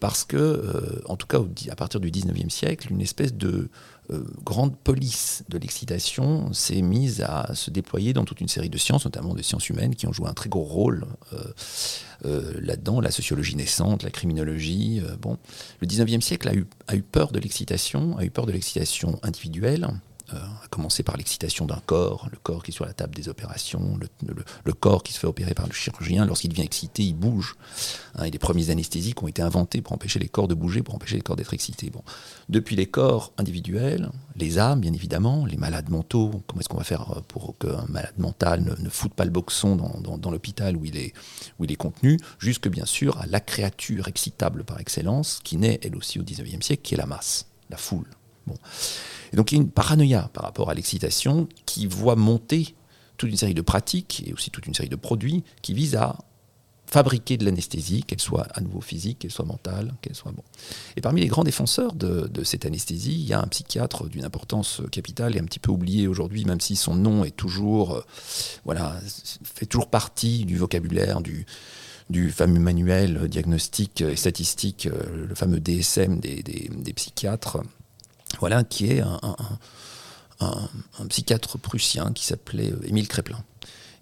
Parce 0.00 0.24
que, 0.24 1.02
en 1.06 1.16
tout 1.16 1.26
cas 1.26 1.40
à 1.70 1.76
partir 1.76 2.00
du 2.00 2.10
19e 2.10 2.48
siècle, 2.48 2.88
une 2.90 3.02
espèce 3.02 3.34
de 3.34 3.68
grande 4.44 4.76
police 4.76 5.44
de 5.48 5.58
l'excitation 5.58 6.52
s'est 6.52 6.82
mise 6.82 7.22
à 7.22 7.54
se 7.54 7.70
déployer 7.70 8.12
dans 8.12 8.24
toute 8.24 8.40
une 8.40 8.48
série 8.48 8.68
de 8.68 8.78
sciences, 8.78 9.04
notamment 9.04 9.34
des 9.34 9.42
sciences 9.42 9.68
humaines, 9.68 9.94
qui 9.94 10.06
ont 10.06 10.12
joué 10.12 10.28
un 10.28 10.34
très 10.34 10.48
gros 10.48 10.62
rôle 10.62 11.06
euh, 11.32 11.38
euh, 12.26 12.52
là-dedans, 12.60 13.00
la 13.00 13.10
sociologie 13.10 13.56
naissante, 13.56 14.02
la 14.02 14.10
criminologie. 14.10 15.02
bon. 15.20 15.38
Le 15.80 15.86
19e 15.86 16.20
siècle 16.20 16.48
a 16.48 16.94
eu 16.94 17.02
peur 17.02 17.32
de 17.32 17.38
l'excitation, 17.38 18.16
a 18.18 18.24
eu 18.24 18.30
peur 18.30 18.46
de 18.46 18.52
l'excitation 18.52 19.18
individuelle, 19.22 19.88
euh, 20.32 20.36
à 20.36 20.68
commencer 20.68 21.02
par 21.02 21.18
l'excitation 21.18 21.66
d'un 21.66 21.82
corps, 21.84 22.28
le 22.32 22.38
corps 22.42 22.62
qui 22.62 22.70
est 22.70 22.74
sur 22.74 22.86
la 22.86 22.94
table 22.94 23.14
des 23.14 23.28
opérations, 23.28 23.98
le, 24.26 24.72
corps 24.72 25.02
qui 25.02 25.12
se 25.12 25.18
fait 25.18 25.26
opérer 25.26 25.52
par 25.52 25.66
le 25.66 25.72
chirurgien, 25.72 26.24
lorsqu'il 26.24 26.48
devient 26.48 26.62
excité, 26.62 27.02
il 27.02 27.14
bouge. 27.14 27.56
Hein, 28.14 28.24
et 28.24 28.30
les 28.30 28.38
premiers 28.38 28.70
anesthésiques 28.70 29.22
ont 29.22 29.28
été 29.28 29.42
inventés 29.42 29.82
pour 29.82 29.92
empêcher 29.92 30.18
les 30.18 30.28
corps 30.28 30.48
de 30.48 30.54
bouger, 30.54 30.82
pour 30.82 30.94
empêcher 30.94 31.16
les 31.16 31.20
corps 31.20 31.36
d'être 31.36 31.52
excités. 31.52 31.92
Depuis 32.48 32.74
les 32.74 32.86
corps 32.86 33.34
individuels, 33.36 34.10
les 34.36 34.58
âmes, 34.58 34.80
bien 34.80 34.94
évidemment, 34.94 35.44
les 35.44 35.58
malades 35.58 35.90
mentaux, 35.90 36.42
comment 36.46 36.60
est-ce 36.60 36.70
qu'on 36.70 36.78
va 36.78 36.84
faire 36.84 37.20
pour 37.28 37.58
qu'un 37.58 37.84
malade 37.90 38.14
mental 38.16 38.76
ne, 38.80 38.88
foute 38.88 39.12
pas 39.12 39.26
le 39.26 39.30
boxon 39.30 39.76
dans, 39.76 40.30
l'hôpital 40.30 40.74
où, 40.76 40.86
il 40.86 40.96
est, 40.96 41.12
où 41.58 41.64
il 41.64 41.72
est 41.72 41.76
contenu, 41.76 42.18
jusque 42.38 42.68
bien 42.68 42.86
sûr 42.86 43.18
à 43.18 43.26
la 43.26 43.40
créature 43.40 44.08
excitable 44.08 44.64
par 44.64 44.80
excellence, 44.80 45.40
qui 45.44 45.58
naît 45.58 45.80
elle 45.82 45.96
aussi 45.96 46.18
au 46.18 46.22
19e 46.22 46.62
siècle, 46.62 46.82
qui 46.82 46.94
est 46.94 46.98
la 46.98 47.06
masse, 47.06 47.46
la 47.68 47.76
foule. 47.76 48.08
Bon 48.46 48.56
donc 49.34 49.52
il 49.52 49.56
y 49.56 49.58
a 49.58 49.62
une 49.62 49.70
paranoïa 49.70 50.30
par 50.32 50.44
rapport 50.44 50.70
à 50.70 50.74
l'excitation 50.74 51.48
qui 51.66 51.86
voit 51.86 52.16
monter 52.16 52.74
toute 53.16 53.30
une 53.30 53.36
série 53.36 53.54
de 53.54 53.62
pratiques 53.62 54.24
et 54.26 54.32
aussi 54.32 54.50
toute 54.50 54.66
une 54.66 54.74
série 54.74 54.88
de 54.88 54.96
produits 54.96 55.44
qui 55.62 55.74
visent 55.74 55.96
à 55.96 56.18
fabriquer 56.86 57.36
de 57.36 57.44
l'anesthésie, 57.44 58.04
qu'elle 58.04 58.20
soit 58.20 58.46
à 58.54 58.60
nouveau 58.60 58.80
physique, 58.80 59.20
qu'elle 59.20 59.30
soit 59.30 59.44
mentale, 59.44 59.94
qu'elle 60.00 60.14
soit 60.14 60.32
bon. 60.32 60.42
Et 60.96 61.00
parmi 61.00 61.20
les 61.22 61.26
grands 61.26 61.42
défenseurs 61.42 61.94
de, 61.94 62.28
cette 62.44 62.66
anesthésie, 62.66 63.14
il 63.14 63.26
y 63.26 63.32
a 63.32 63.40
un 63.40 63.46
psychiatre 63.46 64.08
d'une 64.08 64.24
importance 64.24 64.82
capitale 64.92 65.34
et 65.34 65.40
un 65.40 65.44
petit 65.44 65.58
peu 65.58 65.72
oublié 65.72 66.06
aujourd'hui, 66.06 66.44
même 66.44 66.60
si 66.60 66.76
son 66.76 66.94
nom 66.94 67.24
est 67.24 67.34
toujours, 67.34 67.94
euh, 67.94 68.04
voilà, 68.64 69.00
fait 69.42 69.66
toujours 69.66 69.88
partie 69.88 70.44
du 70.44 70.56
vocabulaire 70.56 71.20
du, 71.20 71.46
du 72.10 72.30
fameux 72.30 72.60
manuel 72.60 73.28
diagnostique 73.28 74.02
et 74.02 74.16
statistique, 74.16 74.86
euh, 74.86 75.26
le 75.26 75.34
fameux 75.34 75.58
DSM 75.60 76.20
des 76.20 76.92
psychiatres, 76.94 77.60
voilà, 78.38 78.64
qui 78.64 78.86
est 78.86 79.00
un, 79.00 79.18
psychiatre 81.08 81.58
prussien 81.58 82.12
qui 82.12 82.24
s'appelait 82.24 82.70
euh, 82.72 82.86
Émile 82.86 83.08
Kreplin. 83.08 83.42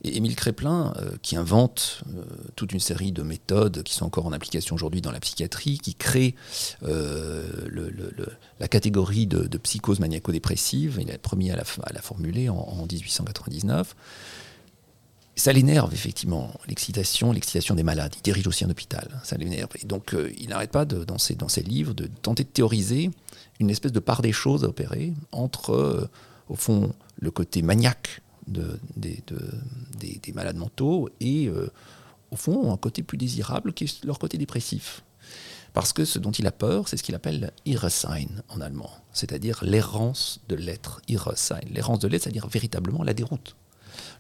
Et 0.04 0.16
Émile 0.16 0.34
Kreplin, 0.34 0.92
euh, 0.96 1.12
qui 1.22 1.36
invente 1.36 2.02
euh, 2.08 2.24
toute 2.56 2.72
une 2.72 2.80
série 2.80 3.12
de 3.12 3.22
méthodes 3.22 3.84
qui 3.84 3.94
sont 3.94 4.04
encore 4.04 4.26
en 4.26 4.32
application 4.32 4.74
aujourd'hui 4.74 5.00
dans 5.00 5.12
la 5.12 5.20
psychiatrie, 5.20 5.78
qui 5.78 5.94
crée 5.94 6.34
la 6.82 8.68
catégorie 8.68 9.26
de, 9.26 9.58
psychose 9.58 10.00
maniaco-dépressive, 10.00 10.98
il 11.00 11.08
est 11.08 11.12
le 11.12 11.18
premier 11.18 11.52
à 11.52 11.56
la, 11.56 12.02
formuler 12.02 12.48
en 12.48 12.86
1899 12.90 13.94
ça 15.34 15.50
l'énerve 15.50 15.94
effectivement, 15.94 16.52
l'excitation, 16.68 17.32
l'excitation 17.32 17.74
des 17.74 17.82
malades. 17.82 18.12
Il 18.18 18.22
dirige 18.22 18.46
aussi 18.46 18.66
un 18.66 18.70
hôpital, 18.70 19.08
ça 19.24 19.38
l'énerve. 19.38 19.70
Et 19.82 19.86
donc 19.86 20.14
il 20.38 20.50
n'arrête 20.50 20.70
pas 20.70 20.84
dans 20.84 21.18
ses 21.18 21.62
livres 21.62 21.94
de 21.94 22.06
tenter 22.20 22.44
de 22.44 22.50
théoriser 22.50 23.10
une 23.62 23.70
espèce 23.70 23.92
de 23.92 24.00
part 24.00 24.22
des 24.22 24.32
choses 24.32 24.64
à 24.64 24.68
opérer 24.68 25.14
entre, 25.32 25.70
euh, 25.70 26.08
au 26.48 26.54
fond, 26.54 26.92
le 27.18 27.30
côté 27.30 27.62
maniaque 27.62 28.20
de, 28.46 28.78
des, 28.96 29.22
des, 29.98 30.32
malades 30.32 30.56
mentaux 30.56 31.08
et, 31.20 31.48
euh, 31.48 31.70
au 32.30 32.36
fond, 32.36 32.72
un 32.72 32.76
côté 32.76 33.02
plus 33.02 33.18
désirable 33.18 33.72
qui 33.72 33.84
est 33.84 34.04
leur 34.04 34.18
côté 34.18 34.36
dépressif. 34.36 35.02
Parce 35.72 35.92
que 35.92 36.04
ce 36.04 36.18
dont 36.18 36.32
il 36.32 36.46
a 36.46 36.52
peur, 36.52 36.88
c'est 36.88 36.98
ce 36.98 37.02
qu'il 37.02 37.14
appelle 37.14 37.52
Irresein 37.64 38.26
en 38.50 38.60
allemand, 38.60 38.90
c'est-à-dire 39.12 39.64
l'errance 39.64 40.40
de 40.48 40.54
l'être. 40.54 41.00
L'errance 41.08 42.00
de 42.00 42.08
l'être, 42.08 42.24
c'est-à-dire 42.24 42.46
véritablement 42.46 43.02
la 43.04 43.14
déroute 43.14 43.56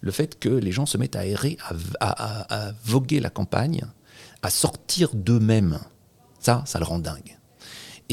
le 0.00 0.10
fait 0.10 0.38
que 0.38 0.48
les 0.48 0.72
gens 0.72 0.86
se 0.86 0.98
mettent 0.98 1.16
à 1.16 1.26
errer, 1.26 1.56
à, 2.00 2.72
voguer 2.84 3.20
la 3.20 3.30
campagne, 3.30 3.82
à 4.42 4.50
sortir 4.50 5.10
d'eux-mêmes. 5.14 5.78
Ça, 6.40 6.62
ça 6.66 6.78
le 6.78 6.84
rend 6.84 6.98
dingue. 6.98 7.38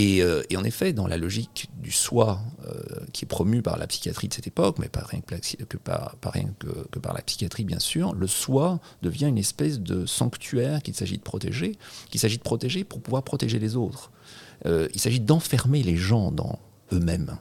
Et, 0.02 0.24
euh, 0.24 0.44
en 0.56 0.64
effet, 0.64 0.94
dans 0.94 1.08
la 1.08 1.18
logique 1.18 1.68
du 1.78 1.92
soi 1.92 2.40
euh, 2.66 3.06
qui 3.12 3.26
est 3.26 3.28
promue 3.28 3.62
par 3.62 3.78
la 3.78 3.86
psychiatrie 3.86 4.30
de 4.30 4.34
cette 4.34 4.48
époque, 4.48 4.78
mais 4.80 4.88
pas 4.88 5.04
rien 5.04 5.20
que, 5.20 5.76
par, 5.76 6.16
rien 6.24 6.54
que, 6.58 6.98
par 7.00 7.14
la 7.14 7.22
psychiatrie 7.22 7.66
bien 7.66 7.80
sûr, 7.80 8.14
le 8.14 8.26
soi 8.26 8.80
devient 9.02 9.26
une 9.26 9.38
espèce 9.38 9.82
de 9.82 10.06
sanctuaire 10.06 10.82
qu'il 10.84 10.96
s'agit 10.96 11.18
de 11.18 11.24
protéger, 11.24 11.78
qu'il 12.10 12.22
s'agit 12.22 12.38
de 12.38 12.44
protéger 12.44 12.86
pour 12.86 13.02
pouvoir 13.02 13.24
protéger 13.24 13.60
les 13.60 13.76
autres. 13.76 14.12
Euh, 14.66 14.88
il 14.94 15.02
s'agit 15.02 15.20
d'enfermer 15.20 15.84
les 15.84 15.98
gens 15.98 16.32
dans 16.32 16.60
eux-mêmes. 16.94 17.38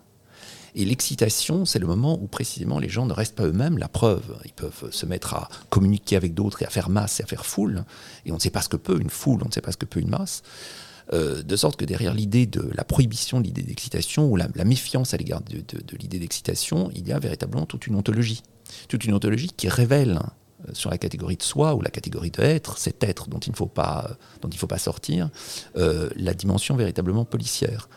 Et 0.75 0.85
l'excitation, 0.85 1.65
c'est 1.65 1.79
le 1.79 1.87
moment 1.87 2.19
où 2.21 2.27
précisément 2.27 2.81
les 2.81 2.89
gens 2.89 3.07
ne 3.07 3.13
restent 3.13 3.37
pas 3.37 3.47
eux-mêmes. 3.47 3.79
La 3.79 3.89
preuve, 3.89 4.37
ils 4.45 4.53
peuvent 4.53 4.91
se 4.91 5.07
mettre 5.07 5.35
à 5.35 5.49
communiquer 5.71 6.17
avec 6.17 6.35
d'autres 6.35 6.61
et 6.63 6.67
à 6.67 6.71
faire 6.71 6.89
masse 6.89 7.21
et 7.21 7.23
à 7.23 7.27
faire 7.27 7.47
foule. 7.47 7.85
Et 8.27 8.33
on 8.33 8.35
ne 8.35 8.41
sait 8.41 8.51
pas 8.51 8.63
ce 8.63 8.69
que 8.69 8.77
peut 8.77 9.01
une 9.01 9.11
foule, 9.11 9.43
on 9.45 9.49
ne 9.49 9.53
sait 9.53 9.61
pas 9.61 9.71
ce 9.71 9.77
que 9.77 9.87
peut 9.87 10.01
une 10.01 10.11
masse. 10.11 10.43
Euh, 11.13 11.43
de 11.43 11.57
sorte 11.57 11.77
que 11.77 11.85
derrière 11.85 12.13
l'idée 12.13 12.47
de 12.47 12.71
la 12.75 12.85
prohibition 12.85 13.41
de 13.41 13.45
l'idée 13.45 13.63
d'excitation 13.63 14.31
ou 14.31 14.37
la, 14.37 14.49
méfiance 14.65 15.15
à 15.15 15.17
l'égard 15.17 15.41
de, 15.41 15.63
l'idée 15.99 16.19
d'excitation, 16.19 16.91
il 16.95 17.09
y 17.09 17.13
a 17.13 17.19
véritablement 17.19 17.65
toute 17.65 17.87
une 17.87 17.95
ontologie. 17.95 18.43
Toute 18.89 19.05
une 19.05 19.15
ontologie 19.15 19.49
qui 19.57 19.69
révèle 19.69 20.21
euh, 20.69 20.71
sur 20.75 20.91
la 20.91 20.99
catégorie 20.99 21.37
de 21.37 21.43
soi 21.43 21.75
ou 21.75 21.81
la 21.81 21.89
catégorie 21.89 22.31
de 22.31 22.43
être, 22.43 22.77
cet 22.77 23.03
être 23.05 23.29
dont 23.29 23.39
il 23.39 23.53
ne 23.53 23.57
faut 23.57 23.67
pas, 23.67 24.11
dont 24.43 24.51
il 24.51 24.59
faut 24.59 24.67
pas 24.67 24.79
sortir, 24.79 25.31
euh, 25.77 26.11
la 26.17 26.35
dimension 26.35 26.77
véritablement 26.77 27.25
policière. 27.25 27.89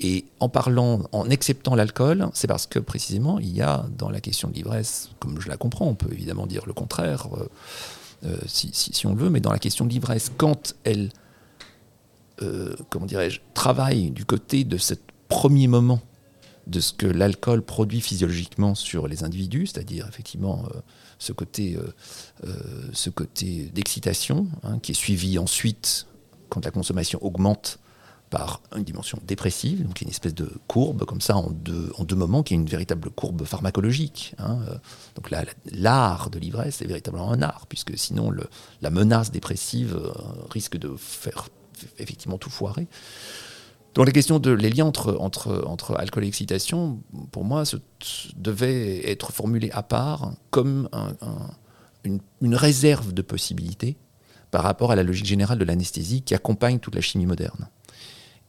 Et 0.00 0.24
en 0.40 0.48
parlant, 0.48 1.02
en 1.12 1.30
acceptant 1.30 1.76
l'alcool, 1.76 2.28
c'est 2.34 2.48
parce 2.48 2.66
que 2.66 2.80
précisément 2.80 3.38
il 3.38 3.54
y 3.54 3.62
a 3.62 3.86
dans 3.96 4.10
la 4.10 4.20
question 4.20 4.48
de 4.48 4.54
l'ivresse, 4.54 5.10
comme 5.20 5.40
je 5.40 5.48
la 5.48 5.56
comprends, 5.56 5.86
on 5.86 5.94
peut 5.94 6.12
évidemment 6.12 6.46
dire 6.46 6.66
le 6.66 6.72
contraire 6.72 7.28
euh, 8.24 8.36
si, 8.46 8.70
si, 8.72 9.06
on 9.06 9.14
le 9.14 9.22
veut, 9.22 9.30
mais 9.30 9.40
dans 9.40 9.52
la 9.52 9.58
question 9.58 9.84
de 9.84 9.90
l'ivresse, 9.90 10.32
quand 10.36 10.74
elle, 10.84 11.10
comment 12.90 13.06
dirais-je, 13.06 13.40
travaille 13.54 14.10
du 14.10 14.24
côté 14.24 14.64
de 14.64 14.76
ce 14.76 14.94
premier 15.28 15.68
moment 15.68 16.00
de 16.66 16.80
ce 16.80 16.92
que 16.92 17.06
l'alcool 17.06 17.62
produit 17.62 18.00
physiologiquement 18.00 18.74
sur 18.74 19.06
les 19.06 19.22
individus, 19.22 19.68
c'est-à-dire 19.68 20.06
effectivement 20.08 20.64
ce 21.18 21.32
côté, 21.32 21.76
euh, 21.76 21.92
euh, 22.44 23.10
côté 23.14 23.70
d'excitation, 23.72 24.46
hein, 24.62 24.78
qui 24.80 24.92
est 24.92 24.94
suivi 24.94 25.38
ensuite 25.38 26.06
quand 26.48 26.64
la 26.64 26.70
consommation 26.70 27.18
augmente 27.22 27.78
par 28.28 28.60
une 28.76 28.82
dimension 28.82 29.20
dépressive, 29.24 29.86
donc 29.86 30.00
une 30.00 30.08
espèce 30.08 30.34
de 30.34 30.50
courbe 30.66 31.04
comme 31.04 31.20
ça 31.20 31.36
en 31.36 31.50
deux, 31.50 31.92
en 31.96 32.02
deux 32.02 32.16
moments, 32.16 32.42
qui 32.42 32.54
est 32.54 32.56
une 32.56 32.66
véritable 32.66 33.08
courbe 33.10 33.44
pharmacologique. 33.44 34.34
hein. 34.38 34.58
Euh, 34.68 34.76
Donc 35.14 35.30
l'art 35.72 36.30
de 36.30 36.38
l'ivresse 36.40 36.82
est 36.82 36.86
véritablement 36.86 37.30
un 37.30 37.40
art, 37.40 37.66
puisque 37.68 37.96
sinon 37.96 38.32
la 38.82 38.90
menace 38.90 39.30
dépressive 39.30 39.96
euh, 39.96 40.12
risque 40.50 40.76
de 40.76 40.96
faire 40.96 41.48
effectivement 41.98 42.38
tout 42.38 42.50
foirer. 42.50 42.86
Donc 43.94 44.04
la 44.06 44.12
question 44.12 44.38
de 44.38 44.50
les 44.50 44.68
liens 44.68 44.84
entre, 44.84 45.16
entre, 45.20 45.64
entre 45.66 45.96
alcool 45.98 46.24
et 46.24 46.28
excitation, 46.28 47.00
pour 47.32 47.44
moi, 47.44 47.64
se- 47.64 47.76
devait 48.36 49.10
être 49.10 49.32
formulée 49.32 49.70
à 49.70 49.82
part 49.82 50.32
comme 50.50 50.88
un- 50.92 51.14
un- 51.22 51.50
une, 52.04 52.20
réserve 52.54 53.14
de 53.14 53.22
possibilités 53.22 53.96
par 54.50 54.62
rapport 54.64 54.92
à 54.92 54.96
la 54.96 55.02
logique 55.02 55.24
générale 55.26 55.58
de 55.58 55.64
l'anesthésie 55.64 56.20
qui 56.22 56.34
accompagne 56.34 56.78
toute 56.78 56.94
la 56.94 57.00
chimie 57.00 57.26
moderne. 57.26 57.68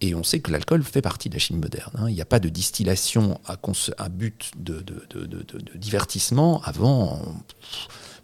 Et 0.02 0.13
on 0.13 0.22
sait 0.24 0.42
que 0.42 0.52
l'alcool 0.52 0.84
fait 0.84 1.02
partie 1.02 1.28
de 1.30 1.34
la 1.34 1.40
chimie 1.40 1.60
moderne. 1.62 1.92
hein. 1.96 2.08
Il 2.10 2.13
n'y 2.13 2.22
a 2.22 2.26
pas 2.26 2.40
de 2.40 2.50
distillation 2.50 3.40
à, 3.48 3.56
à 3.98 4.10
but 4.10 4.52
de- 4.58 4.82
de- 4.82 5.06
de 5.10 5.78
divertissement 5.78 6.62
avant. 6.66 7.20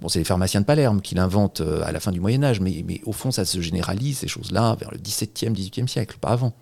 C'est 0.09 0.19
les 0.19 0.25
pharmaciens 0.25 0.61
de 0.61 0.65
Palerme 0.65 1.01
qui 1.01 1.15
l'inventent 1.15 1.61
euh, 1.61 1.81
à 1.85 1.91
la 1.91 1.99
fin 1.99 2.11
du 2.11 2.19
Moyen 2.19 2.43
Âge, 2.43 2.59
mais, 2.59 3.01
au 3.05 3.13
fond, 3.13 3.31
ça 3.31 3.45
se 3.45 3.61
généralise, 3.61 4.19
ces 4.19 4.27
choses-là, 4.27 4.75
vers 4.79 4.91
le 4.91 4.97
XVIIe, 4.97 5.51
XVIIIe 5.51 5.87
siècle, 5.87 6.17
pas 6.19 6.29
avant. 6.29 6.53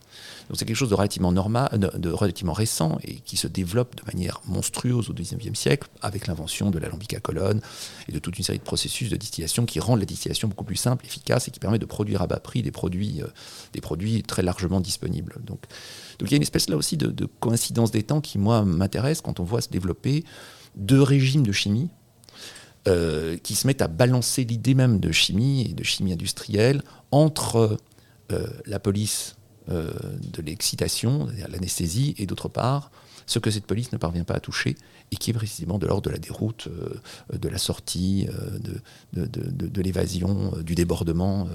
Donc 0.49 0.59
c'est 0.59 0.65
quelque 0.65 0.75
chose 0.75 0.89
de 0.89 0.95
relativement 0.95 1.31
normal, 1.31 1.69
de, 1.79 2.09
relativement 2.09 2.51
récent 2.51 2.97
et 3.03 3.21
qui 3.21 3.37
se 3.37 3.47
développe 3.47 3.95
de 3.95 4.03
manière 4.11 4.41
monstrueuse 4.45 5.09
au 5.09 5.13
XIXe 5.13 5.57
siècle 5.57 5.87
avec 6.01 6.27
l'invention 6.27 6.71
de 6.71 6.77
l'alambic 6.77 7.13
à 7.13 7.21
colonne 7.21 7.61
et 8.09 8.11
de 8.11 8.19
toute 8.19 8.37
une 8.37 8.43
série 8.43 8.57
de 8.57 8.63
processus 8.63 9.09
de 9.09 9.15
distillation 9.15 9.65
qui 9.65 9.79
rendent 9.79 10.01
la 10.01 10.05
distillation 10.05 10.49
beaucoup 10.49 10.65
plus 10.65 10.75
simple, 10.75 11.05
efficace 11.05 11.47
et 11.47 11.51
qui 11.51 11.61
permet 11.61 11.79
de 11.79 11.85
produire 11.85 12.21
à 12.21 12.27
bas 12.27 12.41
prix 12.41 12.63
des 12.63 12.71
produits, 12.71 13.21
euh, 13.21 13.27
des 13.71 13.79
produits 13.79 14.23
très 14.23 14.41
largement 14.41 14.81
disponibles. 14.81 15.37
Donc, 15.45 15.63
il 16.19 16.29
y 16.29 16.33
a 16.33 16.37
une 16.37 16.43
espèce 16.43 16.69
là 16.69 16.75
aussi 16.75 16.97
de 16.97 17.25
coïncidence 17.39 17.91
des 17.91 18.03
temps 18.03 18.19
qui 18.19 18.37
moi 18.37 18.63
m'intéresse 18.63 19.21
quand 19.21 19.39
on 19.39 19.43
voit 19.43 19.61
se 19.61 19.69
développer 19.69 20.23
deux 20.75 21.01
régimes 21.01 21.45
de 21.45 21.51
chimie 21.51 21.89
euh, 22.87 23.37
qui 23.37 23.53
se 23.53 23.67
mettent 23.67 23.83
à 23.83 23.87
balancer 23.87 24.43
l'idée 24.43 24.73
même 24.73 24.99
de 24.99 25.11
chimie 25.11 25.69
et 25.69 25.73
de 25.75 25.83
chimie 25.83 26.13
industrielle 26.13 26.81
entre 27.11 27.77
euh, 28.31 28.47
la 28.65 28.79
police 28.79 29.35
euh, 29.69 29.91
de 30.33 30.41
l'excitation, 30.41 31.27
l'anesthésie, 31.47 32.15
et 32.17 32.25
d'autre 32.25 32.49
part, 32.49 32.89
ce 33.27 33.37
que 33.37 33.51
cette 33.51 33.67
police 33.67 33.91
ne 33.91 33.99
parvient 33.99 34.23
pas 34.23 34.33
à 34.33 34.39
toucher, 34.39 34.75
et 35.11 35.15
qui 35.15 35.29
est 35.29 35.33
précisément 35.33 35.77
de 35.77 35.85
l'ordre 35.85 36.01
de 36.01 36.09
la 36.09 36.17
déroute, 36.17 36.69
de 37.31 37.49
la 37.49 37.59
sortie, 37.59 38.25
de, 39.13 39.81
l'évasion, 39.81 40.51
du 40.63 40.73
débordement, 40.73 41.47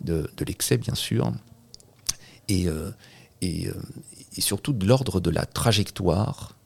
de, 0.00 0.26
l'excès, 0.46 0.78
bien 0.78 0.94
sûr, 0.94 1.32
et 2.48 2.66
surtout 4.38 4.72
de 4.72 4.86
l'ordre 4.86 5.20
de 5.20 5.28
la 5.28 5.44
trajectoire 5.44 6.56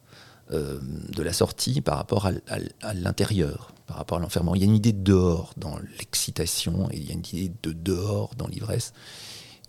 euh, 0.52 0.78
de 1.14 1.22
la 1.22 1.32
sortie 1.32 1.80
par 1.80 1.96
rapport 1.96 2.26
à, 2.26 2.92
l'intérieur, 2.94 3.72
par 3.86 3.96
rapport 3.96 4.18
à 4.18 4.20
l'enfermement. 4.20 4.54
Il 4.54 4.60
y 4.60 4.64
a 4.64 4.66
une 4.66 4.76
idée 4.76 4.92
de 4.92 5.02
dehors 5.02 5.52
dans 5.56 5.78
l'excitation, 5.98 6.88
et 6.90 6.96
il 6.96 7.06
y 7.06 7.10
a 7.10 7.14
une 7.14 7.20
idée 7.20 7.52
de 7.62 7.72
dehors 7.72 8.34
dans 8.36 8.46
l'ivresse 8.46 8.92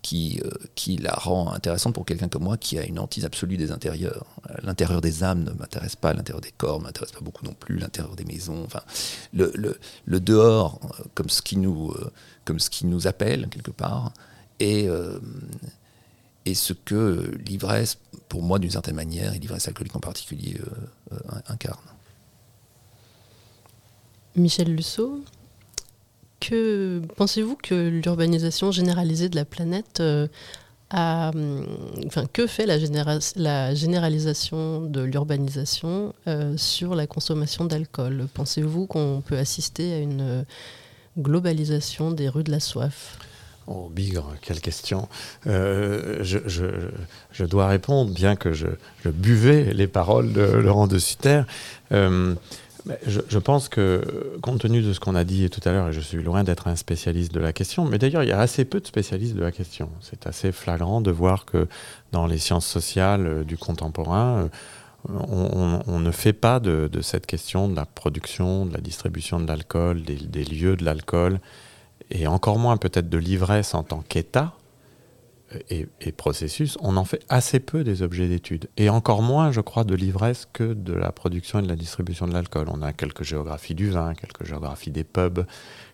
qui, 0.02 0.40
euh, 0.44 0.50
qui 0.76 0.96
la 0.96 1.12
rend 1.12 1.52
intéressante 1.52 1.94
pour 1.94 2.04
quelqu'un 2.06 2.28
comme 2.28 2.44
moi 2.44 2.56
qui 2.56 2.78
a 2.78 2.84
une 2.84 3.00
hantise 3.00 3.24
absolue 3.24 3.56
des 3.56 3.72
intérieurs. 3.72 4.26
Euh, 4.48 4.54
L'intérieur 4.62 5.00
des 5.00 5.24
âmes 5.24 5.42
ne 5.42 5.50
m'intéresse 5.52 5.96
pas, 5.96 6.14
l'intérieur 6.14 6.40
des 6.40 6.52
corps 6.52 6.78
ne 6.78 6.84
m'intéresse 6.84 7.10
pas 7.10 7.20
beaucoup 7.20 7.44
non 7.44 7.54
plus, 7.54 7.78
l'intérieur 7.78 8.14
des 8.14 8.24
maisons. 8.24 8.62
Enfin, 8.64 8.82
le, 9.32 9.52
le- 10.06 10.20
dehors, 10.20 10.78
comme 11.14 11.28
ce, 11.28 11.42
qui 11.42 11.56
nous, 11.56 11.92
comme 12.44 12.60
ce 12.60 12.70
qui 12.70 12.86
nous 12.86 13.08
appelle 13.08 13.48
quelque 13.48 13.72
part, 13.72 14.12
euh, 14.62 15.18
et 16.48 16.54
ce 16.54 16.72
que 16.72 17.36
l'ivresse, 17.46 17.98
pour 18.28 18.42
moi 18.42 18.58
d'une 18.58 18.70
certaine 18.70 18.94
manière, 18.94 19.34
et 19.34 19.38
l'ivresse 19.38 19.68
alcoolique 19.68 19.96
en 19.96 20.00
particulier, 20.00 20.56
euh, 20.60 21.14
euh, 21.14 21.40
incarne. 21.48 21.80
Michel 24.34 24.74
Lusso, 24.74 25.22
que 26.40 27.02
pensez-vous 27.16 27.56
que 27.56 27.88
l'urbanisation 27.88 28.70
généralisée 28.70 29.28
de 29.28 29.36
la 29.36 29.44
planète 29.44 30.00
euh, 30.00 30.28
a, 30.90 31.30
hum, 31.34 31.66
enfin, 32.06 32.24
que 32.32 32.46
fait 32.46 32.64
la, 32.64 32.78
généra- 32.78 33.32
la 33.36 33.74
généralisation 33.74 34.80
de 34.80 35.02
l'urbanisation 35.02 36.14
sur 36.56 36.94
la 36.94 37.06
consommation 37.06 37.64
d'alcool? 37.66 38.28
Pensez-vous 38.32 38.86
qu'on 38.86 39.22
peut 39.26 39.36
assister 39.36 39.92
à 39.92 39.98
une 39.98 40.46
globalisation 41.18 42.10
des 42.12 42.28
rues 42.28 42.44
de 42.44 42.52
la 42.52 42.60
soif? 42.60 43.18
Oh, 43.70 43.90
Bigre, 43.90 44.34
quelle 44.40 44.62
question. 44.62 45.08
Euh, 45.46 46.20
je, 46.22 46.38
je- 46.46 47.44
dois 47.44 47.68
répondre, 47.68 48.10
bien 48.12 48.34
que 48.34 48.54
je, 48.54 48.66
buvais 49.04 49.74
les 49.74 49.86
paroles 49.86 50.32
de 50.32 50.40
Laurent 50.40 50.86
de 50.86 50.98
Sutter. 50.98 51.42
Euh, 51.92 52.34
je, 53.06 53.20
je 53.28 53.38
pense 53.38 53.68
que, 53.68 54.38
compte 54.40 54.60
tenu 54.60 54.80
de 54.80 54.94
ce 54.94 55.00
qu'on 55.00 55.14
a 55.14 55.24
dit 55.24 55.50
tout 55.50 55.60
à 55.68 55.72
l'heure, 55.72 55.88
et 55.88 55.92
je 55.92 56.00
suis 56.00 56.22
loin 56.22 56.44
d'être 56.44 56.66
un 56.66 56.76
spécialiste 56.76 57.34
de 57.34 57.40
la 57.40 57.52
question, 57.52 57.84
mais 57.84 57.98
d'ailleurs, 57.98 58.22
il 58.22 58.30
y 58.30 58.32
a 58.32 58.40
assez 58.40 58.64
peu 58.64 58.80
de 58.80 58.86
spécialistes 58.86 59.34
de 59.34 59.42
la 59.42 59.52
question. 59.52 59.90
C'est 60.00 60.26
assez 60.26 60.50
flagrant 60.50 61.02
de 61.02 61.10
voir 61.10 61.44
que 61.44 61.68
dans 62.12 62.26
les 62.26 62.38
sciences 62.38 62.66
sociales 62.66 63.26
euh, 63.26 63.44
du 63.44 63.58
contemporain, 63.58 64.48
on, 65.08 65.98
ne 66.00 66.10
fait 66.10 66.32
pas 66.32 66.58
de, 66.58 66.88
cette 67.02 67.26
question 67.26 67.68
de 67.68 67.76
la 67.76 67.84
production, 67.84 68.64
de 68.64 68.72
la 68.72 68.80
distribution 68.80 69.40
de 69.40 69.46
l'alcool, 69.46 70.02
des 70.02 70.44
lieux 70.44 70.76
de 70.76 70.84
l'alcool, 70.84 71.38
et 72.10 72.26
encore 72.26 72.58
moins 72.58 72.76
peut-être 72.76 73.08
de 73.08 73.18
l'ivresse 73.18 73.74
en 73.74 73.82
tant 73.82 74.00
qu'état 74.00 74.54
euh, 75.54 75.84
et, 76.00 76.12
processus, 76.12 76.76
on 76.80 76.96
en 76.96 77.04
fait 77.04 77.24
assez 77.28 77.60
peu 77.60 77.84
des 77.84 78.02
objets 78.02 78.28
d'étude. 78.28 78.68
Et 78.76 78.90
encore 78.90 79.22
moins, 79.22 79.50
je 79.50 79.60
crois, 79.60 79.84
de 79.84 79.94
l'ivresse 79.94 80.46
que 80.52 80.74
de 80.74 80.92
la 80.92 81.12
production 81.12 81.58
et 81.58 81.62
de 81.62 81.68
la 81.68 81.76
distribution 81.76 82.26
de 82.26 82.32
l'alcool. 82.32 82.68
On 82.70 82.82
a 82.82 82.92
quelques 82.92 83.22
géographies 83.22 83.74
du 83.74 83.90
vin, 83.90 84.14
quelques 84.14 84.44
géographies 84.44 84.90
des 84.90 85.04
pubs, 85.04 85.46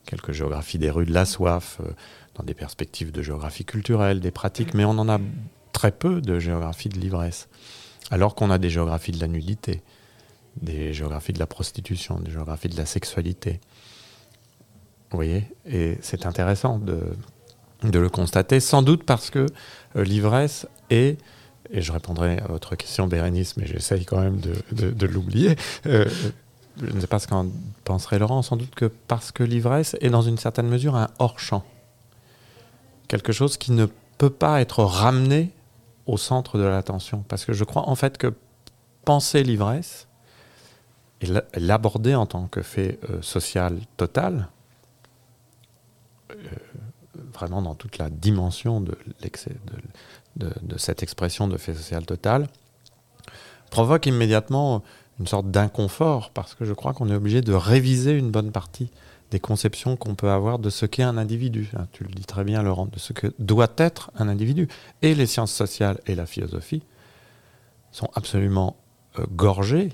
quelques 0.07 0.33
géographies 0.33 0.79
des 0.79 0.91
rues 0.91 1.07
de 1.07 1.13
la 1.13 1.25
soif, 1.25 1.79
euh, 1.81 1.91
dans 2.35 2.45
des 2.45 2.55
perspectives 2.55 3.13
de 3.13 3.23
géographie 3.23 3.65
culturelle, 3.65 4.21
des 4.21 4.33
pratiques, 4.33 4.75
mais 4.75 4.85
on 4.85 4.99
en 4.99 5.09
a 5.09 5.21
très 5.73 5.93
peu 5.93 6.21
de 6.21 6.39
géographie 6.39 6.89
de 6.89 6.99
l'ivresse. 6.99 7.49
Alors 8.11 8.35
qu'on 8.35 8.51
a 8.51 8.59
des 8.59 8.71
géographies 8.71 9.13
de 9.13 9.21
la 9.21 9.29
nudité, 9.29 9.83
des 10.61 10.93
géographies 10.93 11.33
de 11.33 11.39
la 11.39 11.47
prostitution, 11.47 12.19
des 12.19 12.31
géographies 12.31 12.69
de 12.69 12.77
la 12.77 12.87
sexualité. 12.87 13.61
Vous 15.11 15.17
voyez 15.17 15.45
Et 15.67 15.99
c'est 16.01 16.27
intéressant 16.27 16.79
de, 16.79 16.99
le 17.83 18.09
constater, 18.09 18.61
sans 18.61 18.83
doute 18.83 19.05
parce 19.05 19.31
que 19.31 19.47
euh, 19.97 20.05
l'ivresse 20.05 20.67
est, 20.91 21.19
et 21.71 21.81
je 21.83 21.93
répondrai 21.93 22.39
à 22.39 22.47
votre 22.47 22.77
question 22.77 23.07
Bérénice, 23.07 23.57
mais 23.57 23.67
j'essaye 23.67 24.05
quand 24.05 24.21
même 24.21 24.41
de, 24.41 25.07
l'oublier, 25.07 25.57
euh, 25.87 26.05
je 26.83 26.93
ne 26.93 27.01
sais 27.01 27.07
pas 27.07 27.19
ce 27.19 27.29
qu'en 27.29 27.47
penserait 27.85 28.19
Laurent, 28.19 28.43
sans 28.43 28.57
doute 28.57 28.75
que 28.75 28.87
parce 28.87 29.31
que 29.33 29.45
l'ivresse 29.45 29.97
est 30.01 30.11
dans 30.11 30.23
une 30.23 30.39
certaine 30.39 30.69
mesure 30.69 30.97
un 30.97 31.09
hors-champ. 31.19 31.63
Quelque 33.07 33.33
chose 33.33 33.57
qui 33.57 33.73
ne 33.73 33.87
peut 34.19 34.31
pas 34.31 34.61
être 34.61 34.83
ramené 34.83 35.51
au 36.07 36.17
centre 36.17 36.59
de 36.59 36.65
l'attention. 36.65 37.25
Parce 37.29 37.45
que 37.45 37.53
je 37.53 37.65
crois 37.65 37.89
en 37.89 37.95
fait 37.95 38.19
que 38.19 38.35
penser 39.05 39.43
l'ivresse 39.43 40.09
et 41.21 41.27
la- 41.27 41.45
l'aborder 41.55 42.15
en 42.15 42.27
tant 42.27 42.47
que 42.47 42.63
fait 42.63 42.99
euh, 43.11 43.23
social 43.23 43.79
total, 43.97 44.49
vraiment 47.35 47.63
dans 47.63 47.75
toute 47.75 47.99
la 47.99 48.11
dimension 48.11 48.81
de, 48.81 48.97
cette 50.77 51.03
expression 51.03 51.49
de 51.49 51.57
fait 51.57 51.75
social 51.75 52.07
total, 52.07 52.49
provoque 53.71 54.07
immédiatement 54.07 54.83
une 55.21 55.27
sorte 55.27 55.51
d'inconfort 55.51 56.31
parce 56.31 56.55
que 56.55 56.65
je 56.65 56.73
crois 56.73 56.93
qu'on 56.93 57.09
est 57.11 57.15
obligé 57.15 57.41
de 57.41 57.53
réviser 57.53 58.13
une 58.13 58.31
bonne 58.31 58.53
partie 58.53 58.91
des 59.31 59.41
conceptions 59.41 59.97
qu'on 59.97 60.15
peut 60.15 60.31
avoir 60.31 60.59
de 60.59 60.71
ce 60.71 60.87
qu'est 60.87 61.03
un 61.03 61.19
individu. 61.19 61.71
Tu 61.93 62.05
le 62.05 62.11
dis 62.11 62.25
très 62.25 62.45
bien, 62.45 62.63
Laurent, 62.63 62.87
de 62.87 62.99
ce 62.99 63.13
que 63.13 63.29
doit 63.39 63.73
être 63.79 64.11
un 64.17 64.29
individu. 64.29 64.69
Et 65.03 65.15
les 65.15 65.27
sciences 65.27 65.53
sociales 65.53 65.99
et 66.07 66.15
la 66.15 66.27
philosophie 66.27 66.83
sont 67.91 68.11
absolument 68.15 68.77
euh, 69.19 69.25
gorgées 69.33 69.93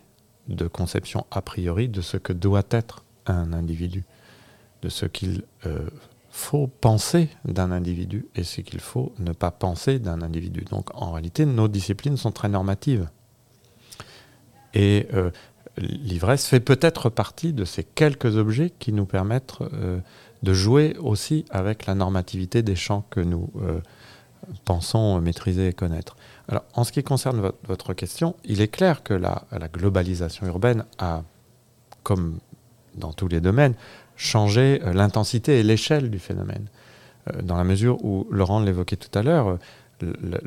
de 0.48 0.66
conceptions 0.66 1.26
a 1.30 1.42
priori 1.42 1.88
de 1.88 2.00
ce 2.00 2.16
que 2.16 2.32
doit 2.32 2.64
être 2.70 3.04
un 3.26 3.52
individu, 3.52 4.04
de 4.82 4.88
ce 4.88 5.06
qu'il 5.06 5.42
euh, 5.66 5.88
faut 6.30 6.68
penser 6.68 7.28
d'un 7.44 7.72
individu 7.72 8.28
et 8.36 8.44
ce 8.44 8.60
qu'il 8.60 8.80
faut 8.80 9.12
ne 9.18 9.32
pas 9.32 9.50
penser 9.50 9.98
d'un 9.98 10.22
individu. 10.22 10.64
Donc 10.70 10.88
en 10.94 11.12
réalité, 11.12 11.44
nos 11.44 11.68
disciplines 11.68 12.16
sont 12.16 12.30
très 12.30 12.48
normatives. 12.48 13.08
Et 14.72 15.08
euh, 15.12 15.30
l'ivresse 15.76 16.46
fait 16.46 16.60
peut-être 16.60 17.10
partie 17.10 17.52
de 17.52 17.64
ces 17.64 17.82
quelques 17.82 18.36
objets 18.36 18.70
qui 18.70 18.92
nous 18.92 19.06
permettent 19.06 19.60
euh, 19.60 19.98
de 20.44 20.54
jouer 20.54 20.96
aussi 20.98 21.44
avec 21.50 21.86
la 21.86 21.96
normativité 21.96 22.62
des 22.62 22.76
champs 22.76 23.04
que 23.10 23.20
nous 23.20 23.50
euh, 23.60 23.80
pensons 24.64 25.20
maîtriser 25.20 25.68
et 25.68 25.72
connaître. 25.72 26.16
Alors, 26.48 26.64
en 26.74 26.84
ce 26.84 26.92
qui 26.92 27.02
concerne 27.02 27.52
votre, 27.66 27.94
question, 27.94 28.36
il 28.44 28.60
est 28.60 28.68
clair 28.68 29.02
que 29.02 29.14
la, 29.14 29.44
la 29.50 29.68
globalisation 29.68 30.46
urbaine 30.46 30.84
a, 30.98 31.22
comme 32.04 32.38
dans 32.94 33.12
tous 33.12 33.28
les 33.28 33.40
domaines, 33.40 33.74
changé 34.20 34.80
euh, 34.84 34.92
l'intensité 34.92 35.60
et 35.60 35.62
l'échelle 35.62 36.10
du 36.10 36.18
phénomène. 36.18 36.66
dans 37.42 37.56
la 37.56 37.64
mesure 37.64 38.04
où, 38.04 38.26
Laurent 38.30 38.60
l'évoquait 38.60 38.96
tout 38.96 39.18
à 39.18 39.22
l'heure, 39.22 39.58
le, 40.00 40.40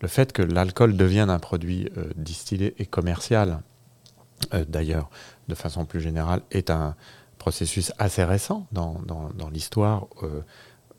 le, 0.00 0.08
fait 0.08 0.32
que 0.32 0.42
l'alcool 0.42 0.96
devienne 0.96 1.30
un 1.30 1.38
produit 1.38 1.88
distillé 2.14 2.74
et 2.78 2.84
commercial, 2.84 3.62
d'ailleurs, 4.68 5.08
de 5.48 5.54
façon 5.54 5.86
plus 5.86 6.02
générale, 6.02 6.42
est 6.50 6.68
un 6.68 6.94
processus 7.38 7.90
assez 7.98 8.22
récent 8.22 8.66
dans 8.70 9.50
l'histoire 9.50 10.06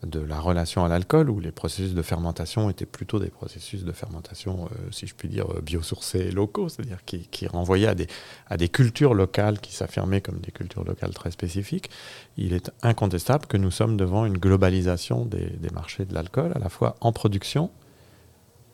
de 0.06 0.20
la 0.20 0.40
relation 0.40 0.86
à 0.86 0.90
l'alcool, 0.90 1.30
où 1.30 1.40
les 1.40 1.52
processus 1.52 1.94
de 1.94 2.02
fermentation 2.02 2.70
étaient 2.70 2.86
plutôt 2.86 3.20
des 3.20 3.30
processus 3.30 3.84
de 3.84 3.92
fermentation, 3.92 4.66
euh, 4.66 4.92
si 4.92 5.08
je 5.08 5.16
puis 5.16 5.28
dire, 5.28 5.46
euh, 5.52 5.62
biosourcés 5.62 6.32
locaux, 6.32 6.70
c'est-à-dire 6.70 7.04
qui, 7.06 7.48
renvoyaient 7.48 7.88
à 7.88 7.96
des, 7.96 8.08
à 8.48 8.58
des 8.58 8.70
cultures 8.70 9.14
locales 9.14 9.60
qui 9.60 9.74
s'affirmaient 9.74 10.22
comme 10.22 10.40
des 10.40 10.52
cultures 10.52 10.84
locales 10.84 11.14
très 11.14 11.32
spécifiques. 11.32 11.90
Il 12.38 12.54
est 12.54 12.72
incontestable 12.82 13.46
que 13.46 13.58
nous 13.58 13.72
sommes 13.72 13.98
devant 13.98 14.26
une 14.26 14.38
globalisation 14.38 15.26
des, 15.26 15.50
des 15.50 15.70
marchés 15.70 16.06
de 16.06 16.14
l'alcool, 16.14 16.52
à 16.56 16.60
la 16.60 16.70
fois 16.70 16.96
en 17.02 17.12
production 17.12 17.72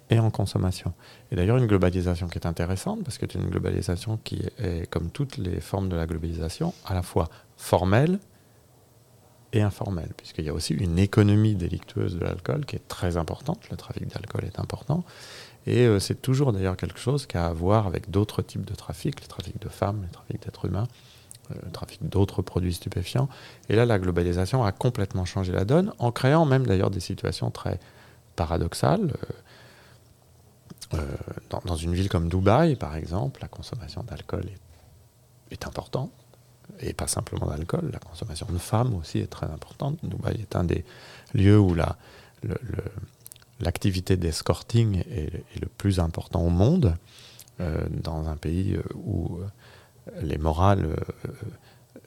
et 0.09 0.19
en 0.19 0.29
consommation. 0.29 0.93
Et 1.31 1.35
d'ailleurs, 1.35 1.57
une 1.57 1.67
globalisation 1.67 2.27
qui 2.27 2.37
est 2.37 2.45
intéressante, 2.45 3.03
parce 3.03 3.17
que 3.17 3.25
c'est 3.31 3.39
une 3.39 3.49
globalisation 3.49 4.19
qui 4.23 4.41
est, 4.59 4.89
comme 4.89 5.09
toutes 5.09 5.37
les 5.37 5.61
formes 5.61 5.89
de 5.89 5.95
la 5.95 6.05
globalisation, 6.05 6.73
à 6.85 6.93
la 6.93 7.01
fois 7.01 7.29
formelle 7.55 8.19
et 9.53 9.61
informel, 9.61 10.09
puisqu'il 10.15 10.45
y 10.45 10.49
a 10.49 10.53
aussi 10.53 10.73
une 10.73 10.97
économie 10.97 11.55
délictueuse 11.55 12.15
de 12.15 12.23
l'alcool 12.23 12.65
qui 12.65 12.75
est 12.75 12.87
très 12.87 13.17
importante. 13.17 13.69
Le 13.69 13.77
trafic 13.77 14.07
d'alcool 14.07 14.45
est 14.45 14.59
important. 14.59 15.03
Et 15.67 15.85
euh, 15.85 15.99
c'est 15.99 16.21
toujours 16.21 16.53
d'ailleurs 16.53 16.77
quelque 16.77 16.99
chose 16.99 17.25
qui 17.25 17.37
a 17.37 17.47
à 17.47 17.53
voir 17.53 17.85
avec 17.85 18.09
d'autres 18.09 18.41
types 18.41 18.65
de 18.65 18.73
trafic, 18.73 19.21
le 19.21 19.27
trafic 19.27 19.61
de 19.61 19.69
femmes, 19.69 20.01
le 20.03 20.09
trafic 20.09 20.41
d'êtres 20.41 20.65
humains, 20.65 20.87
euh, 21.51 21.55
le 21.63 21.71
trafic 21.71 22.07
d'autres 22.07 22.41
produits 22.41 22.73
stupéfiants. 22.73 23.29
Et 23.69 23.75
là, 23.75 23.85
la 23.85 23.99
globalisation 23.99 24.63
a 24.63 24.71
complètement 24.71 25.25
changé 25.25 25.51
la 25.51 25.65
donne, 25.65 25.93
en 25.99 26.11
créant 26.11 26.45
même 26.45 26.65
d'ailleurs 26.65 26.89
des 26.89 26.99
situations 26.99 27.51
très 27.51 27.79
paradoxales. 28.35 29.13
Euh, 30.93 31.05
dans, 31.65 31.75
une 31.75 31.93
ville 31.93 32.09
comme 32.09 32.27
Dubaï, 32.27 32.75
par 32.75 32.95
exemple, 32.95 33.41
la 33.41 33.47
consommation 33.47 34.03
d'alcool 34.03 34.45
est 35.51 35.65
importante 35.65 36.11
et 36.79 36.93
pas 36.93 37.07
simplement 37.07 37.47
d'alcool, 37.47 37.89
la 37.91 37.99
consommation 37.99 38.47
de 38.49 38.57
femmes 38.57 38.95
aussi 38.95 39.19
est 39.19 39.27
très 39.27 39.47
importante. 39.47 39.97
Dubaï 40.03 40.41
est 40.41 40.55
un 40.55 40.63
des 40.63 40.83
lieux 41.33 41.59
où 41.59 41.73
la, 41.73 41.97
l'activité 43.59 44.17
d'escorting 44.17 45.03
est, 45.09 45.43
le 45.59 45.67
plus 45.67 45.99
important 45.99 46.41
au 46.41 46.49
monde, 46.49 46.95
euh, 47.59 47.85
dans 47.89 48.27
un 48.27 48.37
pays 48.37 48.75
euh, 48.75 48.83
où 48.95 49.37
euh, 49.37 50.21
les 50.21 50.37
morales 50.37 50.95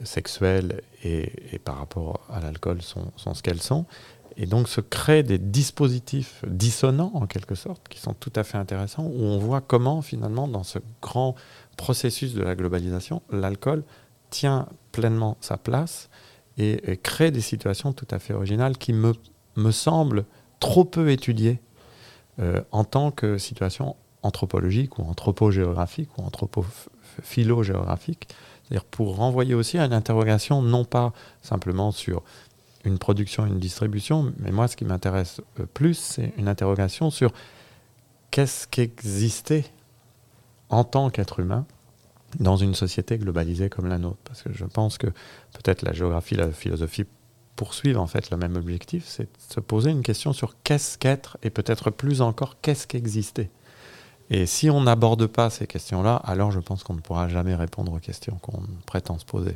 sexuelles 0.03 0.81
et, 1.03 1.59
par 1.63 1.77
rapport 1.77 2.19
à 2.29 2.41
l'alcool 2.41 2.81
sont, 2.81 3.11
sont 3.15 3.33
ce 3.33 3.41
qu'elles 3.41 3.61
sont. 3.61 3.85
Et 4.37 4.47
donc 4.47 4.67
se 4.67 4.81
créent 4.81 5.23
des 5.23 5.37
dispositifs 5.37 6.43
dissonants, 6.45 7.11
en 7.13 7.25
quelque 7.25 7.55
sorte, 7.55 7.87
qui 7.87 7.99
sont 7.99 8.13
tout 8.13 8.33
à 8.35 8.43
fait 8.43 8.57
intéressants, 8.57 9.05
où 9.05 9.23
on 9.23 9.37
voit 9.37 9.61
comment, 9.61 10.01
finalement, 10.01 10.49
dans 10.49 10.63
ce 10.63 10.79
grand 11.01 11.35
processus 11.77 12.33
de 12.33 12.43
la 12.43 12.55
globalisation, 12.55 13.21
l'alcool 13.31 13.83
tient 14.29 14.67
pleinement 14.91 15.37
sa 15.41 15.57
place 15.57 16.09
et, 16.57 16.97
crée 17.03 17.31
des 17.31 17.41
situations 17.41 17.93
tout 17.93 18.07
à 18.11 18.19
fait 18.19 18.33
originales 18.33 18.77
qui 18.77 18.93
me, 18.93 19.13
me 19.55 19.71
semblent 19.71 20.25
trop 20.59 20.85
peu 20.85 21.11
étudiées 21.11 21.59
euh, 22.39 22.61
en 22.71 22.83
tant 22.83 23.11
que 23.11 23.37
situation 23.37 23.95
anthropologique 24.21 24.97
ou 24.97 25.03
anthropogéographique 25.03 26.09
ou 26.17 26.23
anthropophilogéographique. 26.23 28.29
C'est-à-dire 28.63 28.85
pour 28.85 29.17
renvoyer 29.17 29.53
aussi 29.53 29.77
à 29.77 29.85
une 29.85 29.93
interrogation 29.93 30.61
non 30.61 30.85
pas 30.85 31.13
simplement 31.41 31.91
sur 31.91 32.23
une 32.83 32.97
production, 32.97 33.45
une 33.45 33.59
distribution, 33.59 34.33
mais 34.39 34.51
moi 34.51 34.67
ce 34.67 34.75
qui 34.75 34.85
m'intéresse 34.85 35.41
euh, 35.59 35.65
plus, 35.65 35.95
c'est 35.95 36.33
une 36.37 36.47
interrogation 36.47 37.09
sur 37.09 37.31
qu'est-ce 38.31 38.67
qu'existait 38.67 39.65
en 40.69 40.83
tant 40.83 41.09
qu'être 41.09 41.39
humain 41.39 41.65
dans 42.39 42.57
une 42.57 42.75
société 42.75 43.17
globalisée 43.17 43.69
comme 43.69 43.87
la 43.87 43.97
nôtre. 43.97 44.19
Parce 44.23 44.43
que 44.43 44.53
je 44.53 44.65
pense 44.65 44.97
que 44.97 45.07
peut-être 45.07 45.81
la 45.83 45.93
géographie, 45.93 46.35
la 46.35 46.51
philosophie 46.51 47.05
poursuivent 47.55 47.99
en 47.99 48.07
fait 48.07 48.29
le 48.31 48.37
même 48.37 48.55
objectif, 48.55 49.05
c'est 49.07 49.23
de 49.23 49.53
se 49.53 49.59
poser 49.59 49.91
une 49.91 50.03
question 50.03 50.33
sur 50.33 50.55
qu'est-ce 50.63 50.97
qu'être 50.97 51.37
et 51.43 51.49
peut-être 51.49 51.89
plus 51.89 52.21
encore 52.21 52.57
qu'est-ce 52.61 52.85
qu'exister. 52.87 53.49
Et 54.29 54.45
si 54.45 54.69
on 54.69 54.81
n'aborde 54.81 55.27
pas 55.27 55.49
ces 55.49 55.67
questions-là, 55.67 56.15
alors 56.15 56.51
je 56.51 56.59
pense 56.59 56.83
qu'on 56.83 56.95
ne 56.95 56.99
pourra 56.99 57.29
jamais 57.29 57.55
répondre 57.55 57.93
aux 57.93 57.99
questions 57.99 58.37
qu'on 58.41 58.63
prétend 58.85 59.19
se 59.19 59.25
poser. 59.25 59.55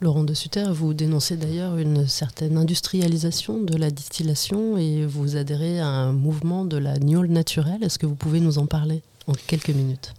Laurent 0.00 0.24
de 0.24 0.34
Sutter, 0.34 0.66
vous 0.70 0.92
dénoncez 0.92 1.36
d'ailleurs 1.36 1.76
une 1.76 2.06
certaine 2.08 2.56
industrialisation 2.56 3.62
de 3.62 3.76
la 3.76 3.90
distillation 3.90 4.76
et 4.76 5.06
vous 5.06 5.36
adhérez 5.36 5.80
à 5.80 5.86
un 5.86 6.12
mouvement 6.12 6.64
de 6.64 6.76
la 6.76 6.98
gnôle 6.98 7.28
naturelle. 7.28 7.82
Est-ce 7.82 7.98
que 7.98 8.06
vous 8.06 8.16
pouvez 8.16 8.40
nous 8.40 8.58
en 8.58 8.66
parler? 8.66 9.02
En 9.26 9.32
quelques 9.32 9.70
minutes. 9.70 10.12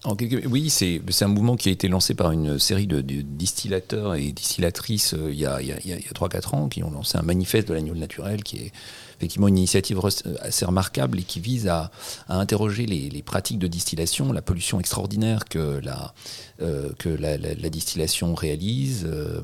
Oui, 0.50 0.70
c'est 0.70 1.02
un 1.22 1.28
mouvement 1.28 1.56
qui 1.56 1.70
a 1.70 1.72
été 1.72 1.88
lancé 1.88 2.16
par 2.16 2.32
une 2.32 2.58
série 2.58 2.88
de, 2.88 3.02
distillateurs 3.02 4.16
et 4.16 4.32
distillatrices 4.32 5.14
euh, 5.14 5.32
il 5.32 5.38
y 5.38 5.46
a, 5.46 5.60
3-4 5.60 6.56
ans, 6.56 6.70
qui 6.70 6.84
ont 6.84 6.90
lancé 6.92 7.18
un 7.18 7.22
manifeste 7.22 7.68
de 7.68 7.74
l'agneau 7.74 7.94
naturel, 7.94 8.44
qui 8.44 8.58
est 8.58 8.72
effectivement 9.18 9.48
une 9.48 9.58
initiative 9.58 10.02
assez 10.42 10.66
remarquable 10.66 11.20
et 11.20 11.24
qui 11.24 11.40
vise 11.40 11.68
à, 11.68 11.92
interroger 12.28 12.86
les, 12.86 13.22
pratiques 13.22 13.60
de 13.60 13.68
distillation, 13.68 14.34
la 14.34 14.42
pollution 14.42 14.80
extraordinaire 14.80 15.46
que 15.46 15.80
la, 15.84 16.14
euh, 16.62 16.90
distillation 17.70 18.34
réalise, 18.36 19.08
euh, 19.08 19.42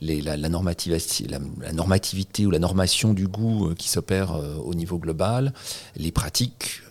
la, 0.00 0.48
normativité 0.48 2.46
ou 2.46 2.50
la 2.50 2.58
normation 2.58 3.12
du 3.12 3.28
goût 3.28 3.74
qui 3.76 3.88
s'opère 3.88 4.40
au 4.64 4.74
niveau 4.74 4.98
global, 4.98 5.52
les 5.96 6.10
pratiques 6.10 6.82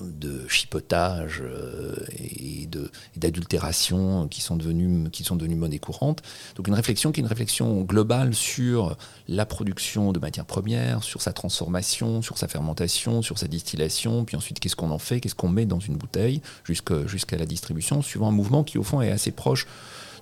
de 0.00 0.46
chipotage 0.48 1.42
euh, 1.42 1.94
et 2.18 2.68
d'adultération 3.16 4.28
qui 4.28 4.40
sont 4.40 4.56
devenus 4.56 5.10
qui 5.12 5.24
sont 5.24 5.36
monnaie 5.36 5.78
courante. 5.78 6.22
Donc 6.56 6.68
une 6.68 6.74
réflexion 6.74 7.12
qui 7.12 7.20
est 7.20 7.22
une 7.22 7.28
réflexion 7.28 7.82
globale 7.82 8.34
sur 8.34 8.96
la 9.28 9.46
production 9.46 10.12
de 10.12 10.18
matières 10.18 10.46
premières, 10.46 11.02
sur 11.04 11.22
sa 11.22 11.32
transformation, 11.32 12.22
sur 12.22 12.38
sa 12.38 12.48
fermentation, 12.48 13.22
sur 13.22 13.38
sa 13.38 13.46
distillation, 13.46 14.24
puis 14.24 14.36
ensuite 14.36 14.58
qu'est-ce 14.58 14.76
qu'on 14.76 14.90
en 14.90 14.98
fait, 14.98 15.20
qu'est-ce 15.20 15.34
qu'on 15.34 15.48
met 15.48 15.66
dans 15.66 15.80
une 15.80 15.96
bouteille 15.96 16.40
jusqu'à 16.64 17.36
la 17.36 17.46
distribution, 17.46 18.02
suivant 18.02 18.28
un 18.28 18.32
mouvement 18.32 18.64
qui 18.64 18.78
au 18.78 18.82
fond 18.82 19.00
est 19.00 19.10
assez 19.10 19.30
proche 19.30 19.66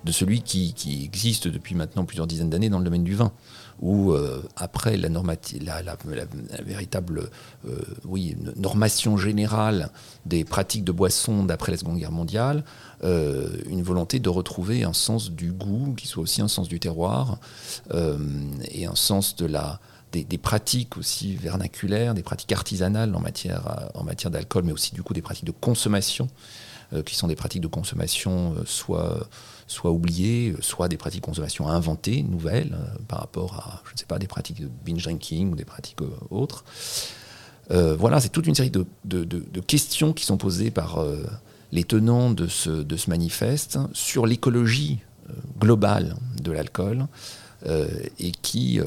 de 0.04 0.12
celui 0.12 0.42
qui 0.42 0.74
existe 1.04 1.46
depuis 1.48 1.74
maintenant 1.74 2.04
plusieurs 2.04 2.26
dizaines 2.26 2.50
d'années 2.50 2.68
dans 2.68 2.78
le 2.78 2.84
domaine 2.84 3.04
du 3.04 3.14
vin 3.14 3.32
où 3.80 4.12
euh, 4.12 4.42
après 4.56 4.96
la, 4.96 5.08
la, 5.08 5.96
véritable 6.62 7.30
euh, 7.66 7.80
oui, 8.04 8.36
normation 8.56 9.16
générale 9.16 9.90
des 10.26 10.44
pratiques 10.44 10.84
de 10.84 10.92
boisson 10.92 11.44
d'après 11.44 11.72
la 11.72 11.78
Seconde 11.78 11.98
Guerre 11.98 12.12
mondiale, 12.12 12.64
euh, 13.04 13.48
une 13.68 13.82
volonté 13.82 14.20
de 14.20 14.28
retrouver 14.28 14.84
un 14.84 14.92
sens 14.92 15.30
du 15.30 15.52
goût 15.52 15.94
qui 15.96 16.06
soit 16.06 16.22
aussi 16.22 16.42
un 16.42 16.48
sens 16.48 16.68
du 16.68 16.78
terroir 16.78 17.38
et 18.70 18.86
un 18.86 18.94
sens 18.94 19.36
de 19.36 19.46
la, 19.46 19.80
des, 20.12 20.24
pratiques 20.38 20.96
aussi 20.96 21.34
vernaculaires, 21.36 22.14
des 22.14 22.22
pratiques 22.22 22.52
artisanales 22.52 23.14
en 23.14 23.20
matière, 23.20 23.90
en 23.94 24.04
matière 24.04 24.30
d'alcool, 24.30 24.64
mais 24.64 24.72
aussi 24.72 24.94
du 24.94 25.02
coup 25.02 25.14
des 25.14 25.22
pratiques 25.22 25.44
de 25.44 25.52
consommation, 25.52 26.28
qui 27.06 27.14
sont 27.14 27.26
des 27.26 27.36
pratiques 27.36 27.62
de 27.62 27.68
consommation 27.68 28.54
soit 28.66 29.26
soit 29.72 29.90
oubliées, 29.90 30.54
soit 30.60 30.88
des 30.88 30.96
pratiques 30.96 31.22
de 31.22 31.26
consommation 31.26 31.66
inventées, 31.66 32.22
nouvelles, 32.22 32.74
euh, 32.74 32.98
par 33.08 33.20
rapport 33.20 33.54
à, 33.54 33.82
je 33.86 33.94
ne 33.94 33.98
sais 33.98 34.06
pas, 34.06 34.18
des 34.18 34.28
pratiques 34.28 34.60
de 34.60 34.68
binge 34.84 35.02
drinking 35.02 35.52
ou 35.52 35.56
des 35.56 35.64
pratiques 35.64 36.02
euh, 36.02 36.10
autres. 36.30 36.64
Euh, 37.70 37.96
voilà, 37.96 38.20
c'est 38.20 38.28
toute 38.28 38.46
une 38.46 38.54
série 38.54 38.70
de, 38.70 39.60
questions 39.66 40.12
qui 40.12 40.24
sont 40.24 40.36
posées 40.36 40.70
par 40.70 41.04
les 41.70 41.84
tenants 41.84 42.30
de 42.30 42.46
ce, 42.46 43.08
manifeste 43.08 43.78
sur 43.92 44.26
l'écologie 44.26 44.98
globale 45.58 46.16
de 46.42 46.52
l'alcool. 46.52 47.06
et 47.64 48.32
qui 48.42 48.80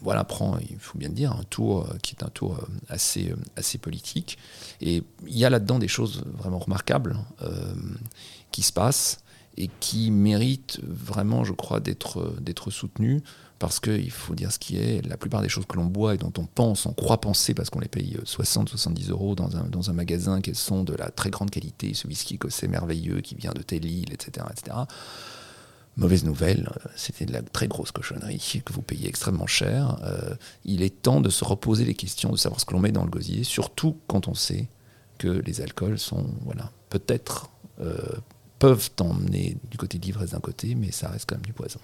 voilà, 0.00 0.24
prend, 0.24 0.56
il 0.58 0.78
faut 0.78 0.98
bien 0.98 1.08
le 1.08 1.14
dire, 1.14 1.32
un 1.32 1.44
tour 1.50 1.86
qui 2.02 2.16
est 2.16 2.24
un 2.24 2.30
tour 2.30 2.58
assez 2.88 3.78
politique. 3.80 4.38
Et 4.80 5.04
il 5.26 5.38
y 5.38 5.44
a 5.44 5.50
là-dedans 5.50 5.78
des 5.78 5.88
choses 5.88 6.24
vraiment 6.38 6.58
remarquables 6.58 7.16
qui 8.50 8.62
se 8.62 8.72
passent 8.72 9.21
et 9.56 9.68
qui 9.80 10.10
mérite 10.10 10.80
vraiment, 10.82 11.44
je 11.44 11.52
crois, 11.52 11.80
d'être 11.80 12.34
d'être 12.40 12.70
soutenu 12.70 13.22
parce 13.62 13.78
qu'il 13.78 14.10
faut 14.10 14.34
dire 14.34 14.50
ce 14.50 14.58
qui 14.58 14.76
est, 14.76 15.06
la 15.06 15.16
plupart 15.16 15.40
des 15.40 15.48
choses 15.48 15.66
que 15.66 15.76
l'on 15.76 15.84
boit 15.84 16.16
et 16.16 16.18
dont 16.18 16.32
on 16.36 16.46
pense, 16.46 16.84
on 16.84 16.92
croit 16.92 17.20
penser 17.20 17.54
parce 17.54 17.70
qu'on 17.70 17.78
les 17.78 17.86
paye 17.86 18.18
60-70 18.24 19.10
euros 19.10 19.36
dans 19.36 19.56
un, 19.56 19.68
dans 19.68 19.88
un 19.88 19.92
magasin, 19.92 20.40
qu'elles 20.40 20.56
sont 20.56 20.82
de 20.82 20.94
la 20.94 21.12
très 21.12 21.30
grande 21.30 21.50
qualité, 21.50 21.94
ce 21.94 22.08
whisky 22.08 22.38
que 22.38 22.50
c'est 22.50 22.66
merveilleux, 22.66 23.20
qui 23.20 23.36
vient 23.36 23.52
de 23.52 23.62
telle 23.62 23.86
etc., 23.86 24.46
etc. 24.50 24.78
Mauvaise 25.96 26.24
nouvelle, 26.24 26.72
c'était 26.96 27.24
de 27.24 27.32
la 27.32 27.40
très 27.40 27.68
grosse 27.68 27.92
cochonnerie 27.92 28.62
que 28.64 28.72
vous 28.72 28.82
payez 28.82 29.08
extrêmement 29.08 29.46
cher. 29.46 29.96
Euh, 30.02 30.34
il 30.64 30.82
est 30.82 31.02
temps 31.02 31.20
de 31.20 31.30
se 31.30 31.44
reposer 31.44 31.84
les 31.84 31.94
questions, 31.94 32.30
de 32.30 32.36
savoir 32.36 32.60
ce 32.60 32.64
que 32.64 32.72
l'on 32.72 32.80
met 32.80 32.90
dans 32.90 33.04
le 33.04 33.10
gosier, 33.10 33.44
surtout 33.44 33.96
quand 34.08 34.26
on 34.26 34.34
sait 34.34 34.66
que 35.18 35.28
les 35.28 35.60
alcools 35.60 36.00
sont, 36.00 36.26
voilà, 36.44 36.72
peut-être 36.88 37.50
euh, 37.80 37.94
peuvent 38.62 38.90
t'emmener 38.94 39.56
du 39.72 39.76
côté 39.76 39.98
de 39.98 40.04
l'ivresse 40.04 40.30
d'un 40.30 40.38
côté, 40.38 40.76
mais 40.76 40.92
ça 40.92 41.08
reste 41.08 41.28
quand 41.28 41.34
même 41.34 41.44
du 41.44 41.52
poison. 41.52 41.80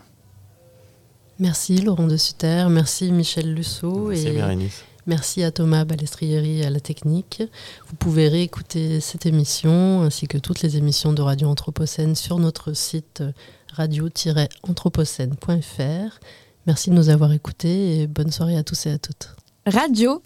Merci 1.41 1.81
Laurent 1.81 2.07
de 2.07 2.17
Sutter, 2.17 2.67
merci 2.71 3.11
Michel 3.11 3.53
Lusso 3.53 4.11
Merci 4.11 4.29
et 4.29 4.33
Bérénice. 4.33 4.85
merci 5.05 5.43
à 5.43 5.51
Thomas 5.51 5.85
Balestrieri 5.85 6.65
à 6.65 6.71
la 6.71 6.79
technique. 6.79 7.43
Vous 7.89 7.97
pouvez 7.97 8.29
réécouter 8.29 9.01
cette 9.01 9.27
émission 9.27 10.03
ainsi 10.03 10.29
que 10.29 10.39
toutes 10.39 10.63
les 10.63 10.77
émissions 10.77 11.13
de 11.13 11.21
Radio 11.21 11.49
Anthropocène 11.49 12.15
sur 12.15 12.39
notre 12.39 12.75
site 12.75 13.25
radio-anthropocène.fr. 13.73 16.21
Merci 16.69 16.91
de 16.91 16.95
nous 16.95 17.09
avoir 17.09 17.33
écoutés 17.33 18.03
et 18.03 18.07
bonne 18.07 18.31
soirée 18.31 18.57
à 18.57 18.63
tous 18.63 18.87
et 18.87 18.93
à 18.93 18.99
toutes. 18.99 19.35
Radio 19.67 20.23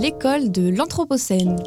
l'école 0.00 0.50
de 0.50 0.70
l'Anthropocène. 0.70 1.58